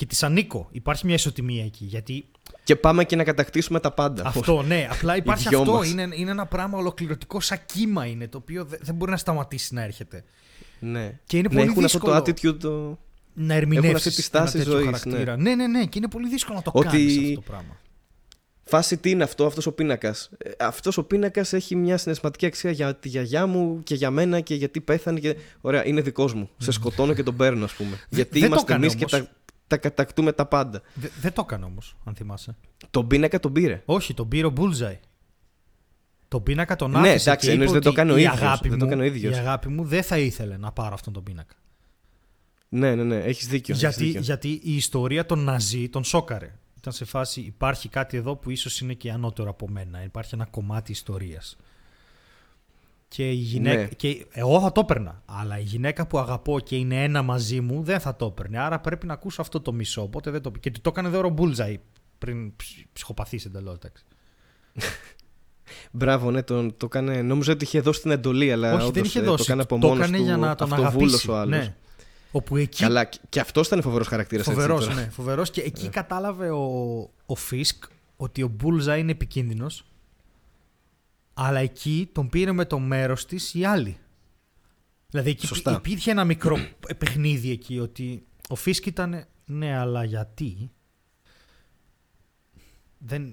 [0.00, 0.68] και της ανήκω.
[0.70, 1.84] Υπάρχει μια ισοτιμία εκεί.
[1.84, 2.24] Γιατί
[2.64, 5.72] και πάμε και να κατακτήσουμε τα πάντα αυτό, ναι, απλά υπάρχει δυο αυτό.
[5.72, 5.90] μας.
[5.90, 9.74] Είναι, είναι ένα πράγμα ολοκληρωτικό σαν κύμα είναι, το οποίο δεν, δεν μπορεί να σταματήσει
[9.74, 10.24] να έρχεται.
[10.78, 11.18] ναι.
[11.24, 12.12] Και είναι ναι, πολύ έχουν δύσκολο.
[12.12, 12.98] αυτό το attitude το...
[13.34, 15.36] Να ερμηνεύσει αυτή τη στάση ζωής, χαρακτήρα.
[15.36, 15.54] Ναι.
[15.54, 17.78] ναι, ναι, και είναι πολύ δύσκολο να το Ότι- κάνεις αυτό το πράγμα.
[18.70, 20.30] Φάση τι είναι αυτό, αυτός ο πίνακας.
[20.38, 24.40] Ε, αυτός ο πίνακας έχει μια συναισθηματική αξία για τη γιαγιά μου και για μένα
[24.40, 25.20] και γιατί πέθανε.
[25.20, 25.36] Και...
[25.60, 26.50] Ωραία, είναι δικός μου.
[26.56, 27.98] Σε σκοτώνω και τον παίρνω, ας πούμε.
[28.08, 29.28] γιατί δεν το είμαστε έκανε εμείς και όμως.
[29.28, 29.34] τα,
[29.70, 30.82] τα κατακτούμε τα πάντα.
[30.94, 32.56] Δε- δεν το έκανε όμως, αν θυμάσαι.
[32.90, 33.82] Τον πίνακα τον πήρε.
[33.84, 34.98] Όχι, τον πήρε ο Bullseye.
[36.28, 38.20] Τον πίνακα τον Ναι, άφησε εντάξει, και είπε εννοείς δεν το ότι κάνει ο η
[38.22, 39.36] ίδιος, αγάπη, δεν το μου, κάνει ο ίδιος.
[39.36, 41.54] η αγάπη μου δεν θα ήθελε να πάρω αυτόν τον πίνακα.
[42.68, 43.74] Ναι, ναι, ναι, έχεις δίκιο.
[43.74, 44.20] έχεις γιατί, δίκιο.
[44.20, 46.54] γιατί η ιστορία των Ναζί τον σόκαρε.
[46.78, 50.04] Ήταν σε φάση υπάρχει κάτι εδώ που ίσως είναι και ανώτερο από μένα.
[50.04, 51.56] Υπάρχει ένα κομμάτι ιστορίας.
[53.14, 53.80] Και η γυναίκα.
[53.80, 53.86] Ναι.
[53.86, 55.22] Και εγώ θα το έπαιρνα.
[55.24, 58.58] Αλλά η γυναίκα που αγαπώ και είναι ένα μαζί μου δεν θα το έπαιρνε.
[58.58, 60.02] Άρα πρέπει να ακούσω αυτό το μισό.
[60.02, 60.50] Οπότε δεν το...
[60.60, 61.76] Και του το έκανε δώρο Bullseye
[62.18, 63.74] πριν ψ- ψυχοπαθείς εντελώς.
[63.76, 64.04] εντάξει.
[65.92, 67.22] Μπράβο, ναι, το, το έκανε.
[67.22, 69.36] Νόμιζα ότι είχε δώσει την εντολή, αλλά Όχι, δεν όντως, είχε ε, δώσει.
[69.36, 71.30] το έκανε από το μόνος έκανε του για να τον αυτοβούλος αγαπήσει.
[71.30, 71.56] ο άλλος.
[71.58, 71.74] Ναι.
[72.32, 74.46] Όπου εκεί Καλά, και- και αυτός ήταν φοβερός χαρακτήρας.
[74.46, 75.50] Φοβερός, ναι, φοβερός.
[75.50, 76.64] Και εκεί κατάλαβε ο,
[77.26, 77.84] ο Φίσκ
[78.16, 79.84] ότι ο Bullseye είναι επικίνδυνος.
[81.42, 83.98] Αλλά εκεί τον πήρε με το μέρος της η άλλη.
[85.10, 85.72] Δηλαδή εκεί Σωστά.
[85.72, 86.58] υπήρχε ένα μικρό
[86.98, 89.24] παιχνίδι εκεί ότι ο Φίσκ ήταν.
[89.44, 90.70] Ναι, αλλά γιατί.
[92.98, 93.32] Δεν,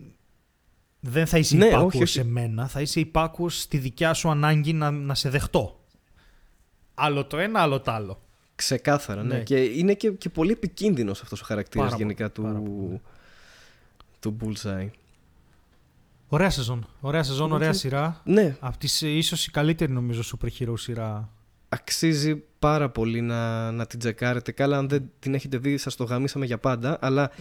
[0.99, 2.11] δεν θα είσαι Ναι, υπάκουος όχι, όχι.
[2.11, 5.85] σε μένα, θα είσαι υπάκουος στη δικιά σου ανάγκη να, να σε δεχτώ.
[6.93, 8.21] Άλλο το ένα, άλλο το άλλο.
[8.55, 9.35] Ξεκάθαρα, ναι.
[9.35, 9.43] Ναι.
[9.43, 12.99] Και είναι και, και πολύ επικίνδυνος αυτός ο χαρακτήρας Πάρα γενικά πολύ, πάρα πολύ, ναι.
[14.19, 14.89] του, του Bullseye.
[16.28, 16.88] Ωραία σεζόν.
[16.99, 18.21] Ωραία σεζόν, ωραία σειρά.
[18.23, 21.30] Ναι, Από τις ε, ίσως η καλύτερη νομίζω super hero σειρά.
[21.69, 24.51] αξίζει πάρα πολύ να, να την τσεκάρετε.
[24.51, 26.97] Καλά, αν δεν την έχετε δει, σας το γαμίσαμε για πάντα.
[27.01, 27.32] Αλλά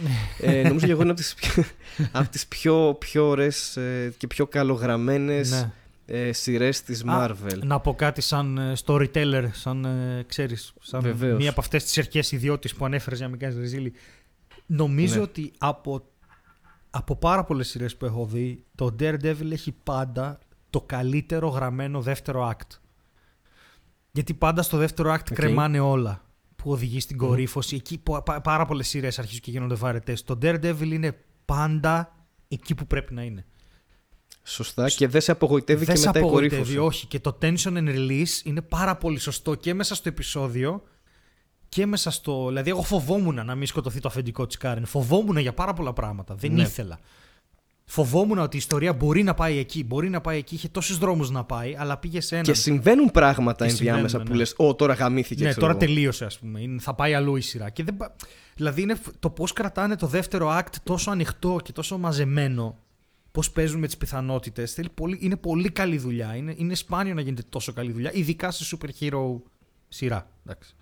[0.41, 1.63] ε, νομίζω και εγώ είναι από τις πιο,
[2.11, 5.71] από τις πιο, πιο ωραίες ε, και πιο καλογραμμένες Ναι.
[6.05, 7.57] ε, σειρές της Α, Marvel.
[7.63, 11.37] Να πω κάτι σαν ε, storyteller, σαν ε, ξέρεις, σαν Βεβαίως.
[11.39, 13.93] μία από αυτές τις ερχές ιδιότητες που ανέφερες για να μην κάνεις ρεζίλι.
[14.65, 15.21] Νομίζω Ναι.
[15.21, 16.03] ότι από,
[16.97, 20.39] από πάρα πολλές σειρές που έχω δει, το Daredevil έχει πάντα
[20.69, 22.77] το καλύτερο γραμμένο δεύτερο act.
[24.11, 25.33] Γιατί πάντα στο δεύτερο act OK.
[25.35, 26.21] κρεμάνε όλα
[26.55, 27.75] που οδηγεί στην κορύφωση.
[27.75, 30.23] Εκεί πο- πα- πάρα πολλές σειρές αρχίζουν και γίνονται βαρετές.
[30.23, 32.15] Το Daredevil είναι πάντα
[32.47, 33.45] εκεί που πρέπει να είναι.
[34.43, 34.89] Σωστά.
[34.89, 36.77] Και δεν σε απογοητεύει Δεν και σε μετά η απογοητεύει, κορύφωση.
[36.77, 37.05] όχι.
[37.07, 40.83] Και το tension and release είναι πάρα πολύ σωστό και μέσα στο επεισόδιο
[41.69, 42.45] και μέσα στο.
[42.47, 44.85] Δηλαδή, εγώ φοβόμουν να μην σκοτωθεί το αφεντικό της Κάρεν.
[44.85, 46.35] Φοβόμουν για πάρα πολλά πράγματα.
[46.35, 46.61] Δεν Ναι.
[46.61, 46.99] ήθελα.
[47.89, 49.83] Φοβόμουν ότι η ιστορία μπορεί να πάει εκεί.
[49.83, 50.55] Μπορεί να πάει εκεί.
[50.55, 52.45] Είχε τόσους δρόμους να πάει, αλλά πήγε σε έναν.
[52.45, 54.37] Και συμβαίνουν πράγματα Και ενδιάμεσα συμβαίνουν, που ναι.
[54.37, 55.43] λες «Ω, τώρα γαμήθηκε».
[55.43, 55.85] Ναι, ξέρω τώρα εγώ».
[55.85, 56.61] τελείωσε, ας πούμε.
[56.61, 57.69] Είναι, θα πάει αλλού η σειρά.
[57.69, 58.15] Και δεν, πα-
[58.55, 62.77] δηλαδή, είναι φ- το πώς κρατάνε το δεύτερο act τόσο ανοιχτό και τόσο μαζεμένο.
[63.31, 64.77] Πώς παίζουν με τις πιθανότητες.
[65.19, 66.35] Είναι πολύ καλή δουλειά.
[66.35, 69.41] Είναι, είναι σπάνιο να γίνεται τόσο καλή δουλειά, ειδικά σε super hero
[69.87, 70.27] σειρά.
[70.45, 70.75] Εντάξει.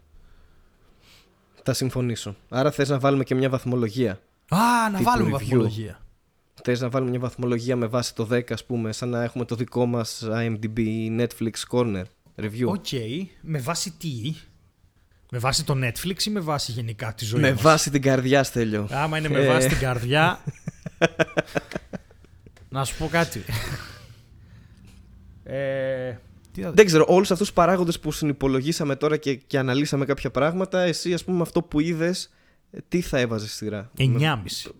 [1.67, 2.35] Θα συμφωνήσω.
[2.49, 4.11] Άρα θες να βάλουμε και μια βαθμολογία.
[4.49, 4.57] Α,
[4.91, 5.31] να Τύπου βάλουμε review.
[5.39, 5.99] βαθμολογία.
[6.63, 9.55] Θες να βάλουμε μια βαθμολογία με βάση το 10 ας πούμε, σαν να έχουμε το
[9.55, 10.79] δικό μας IMDb
[11.19, 12.03] Netflix Corner
[12.41, 12.65] review.
[12.65, 12.87] OK.
[13.41, 14.33] Με βάση τι;
[15.31, 18.43] Με βάση το Netflix ή με βάση γενικά τη ζωή με μας; βάση την καρδιά,
[18.43, 18.87] Στέλιο.
[18.91, 19.47] Άμα είναι με Ε.
[19.47, 20.39] βάση την καρδιά.
[22.69, 23.41] να σου πω κάτι.
[25.43, 26.15] ε,
[26.55, 30.31] τι θα- Δεν ξέρω, όλους αυτούς τους παράγοντες που συνυπολογίσαμε τώρα και, και αναλύσαμε κάποια
[30.31, 32.33] πράγματα, εσύ ας πούμε αυτό που είδες,
[32.71, 34.71] ε, τι θα έβαζες στη σειρά; 9,5.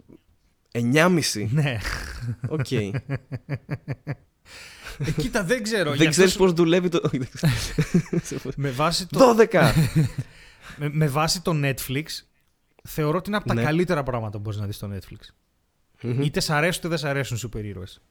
[0.71, 1.47] 9,5.
[1.51, 1.77] ναι.
[2.47, 2.71] Οκ.
[2.71, 2.91] Ε,
[5.17, 5.89] κοίτα, δεν ξέρω.
[5.91, 7.01] Δεν γι' ξέρεις αυτό πώς δουλεύει το...
[8.23, 9.57] σου- Με βάση, το, 12!
[10.79, 12.03] με, με βάση το Netflix,
[12.83, 13.63] θεωρώ ότι είναι από τα Ναι.
[13.63, 15.33] καλύτερα πράγματα που μπορείς να δεις στο Netflix.
[16.01, 16.21] Μμμ.
[16.21, 18.01] Είτε σ' αρέσουν είτε δεν σ' αρέσουν σούπερ ήρωες.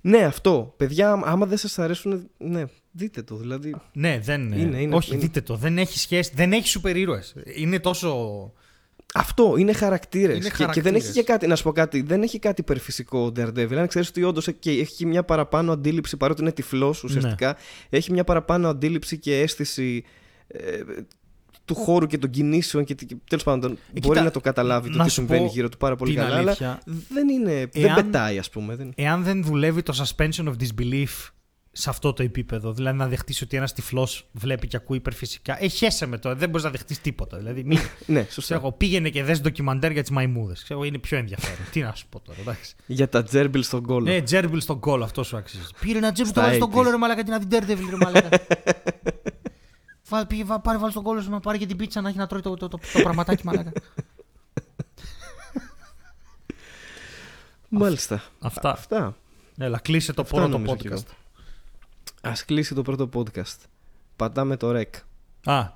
[0.00, 0.74] Ναι, αυτό.
[0.76, 3.36] Παιδιά, άμα- άμα δεν σας αρέσουν, ναι, δείτε το.
[3.36, 5.20] Δηλαδή, Ναι, δεν Είναι, είναι, Όχι, είναι.
[5.20, 5.56] δείτε το.
[5.56, 6.32] Δεν έχει σχέση.
[6.34, 7.34] Δεν έχει σούπερ ήρωες.
[7.56, 8.52] Είναι τόσο.
[9.14, 10.36] Αυτό είναι χαρακτήρες.
[10.36, 11.04] Είναι Και, και δεν χαρακτήρες.
[11.04, 13.74] έχει και κάτι, να σου πω κάτι, δεν έχει κάτι υπερφυσικό ο Daredevil.
[13.74, 17.98] Αν ξέρεις ότι όντως έχει μια παραπάνω αντίληψη, παρότι είναι τυφλός ουσιαστικά, Ναι.
[17.98, 20.04] έχει μια παραπάνω αντίληψη και αίσθηση
[20.46, 20.80] ε,
[21.64, 24.96] του χώρου και των κινήσεων και, και τέλος πάντων μπορεί κοίτα, να το καταλάβει το
[24.96, 26.36] να τι σου συμβαίνει πω γύρω του πάρα πολύ την καλά.
[26.36, 26.68] αλήθεια.
[26.68, 27.68] Αλλά δεν είναι.
[27.72, 28.74] Δεν Εάν- πετάει, ας πούμε.
[28.76, 28.92] Δεν...
[28.94, 31.28] Εάν δεν δουλεύει το suspension of disbelief
[31.76, 35.66] σε αυτό το επίπεδο, δηλαδή να δεχτείς ότι ένας τυφλός βλέπει και ακούει υπερφυσικά, ε,
[35.68, 37.36] χέσε με το, δεν μπορείς να δεχτείς τίποτα.
[37.36, 38.54] Δηλαδή, μην, ναι, ξέρω σωστά.
[38.54, 40.62] εγώ, πήγαινε και δες ντοκιμαντέρ για τις μαϊμούδες.
[40.62, 41.66] Ξέρω, είναι πιο ενδιαφέρον.
[41.72, 42.74] Τι να σου πω τώρα, εντάξει.
[42.86, 44.04] Για τα τζέρμπιλ στον κόλλο.
[44.12, 45.62] Ναι, τζέρμπιλ στον κόλ, αυτό σου αξίζει.
[45.80, 46.72] Πήρε ένα τζέμπι Στα το βάλει στον 80s.
[46.72, 48.28] κόλλο ρε μαλάκα την να την Daredevil ρε μαλάκα.
[50.14, 52.18] Βά- Πήγε, βά- πάρε βάλει στον κώλο σου να πάρει και την πίτσα να έχει
[52.18, 53.72] να τρώει το, το, το, το πραγματάκι μαλάκα.
[57.68, 58.22] Μάλιστα.
[58.40, 58.70] Αυτά.
[58.70, 59.16] Αυτά.
[59.58, 60.98] Έλα, κλείσε το Αυτά πρώτο νομίζω κι εγώ.
[61.00, 61.10] podcast.
[62.20, 63.56] Α κλείσει το πρώτο podcast.
[64.16, 64.90] Πατάμε το rec.
[65.44, 65.68] Α,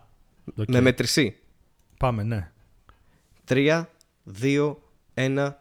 [0.56, 0.68] οκ.
[0.68, 1.36] Με μέτρηση.
[1.98, 2.50] πάμε, ναι.
[3.48, 3.84] 3,
[4.42, 4.74] 2,
[5.14, 5.52] 1,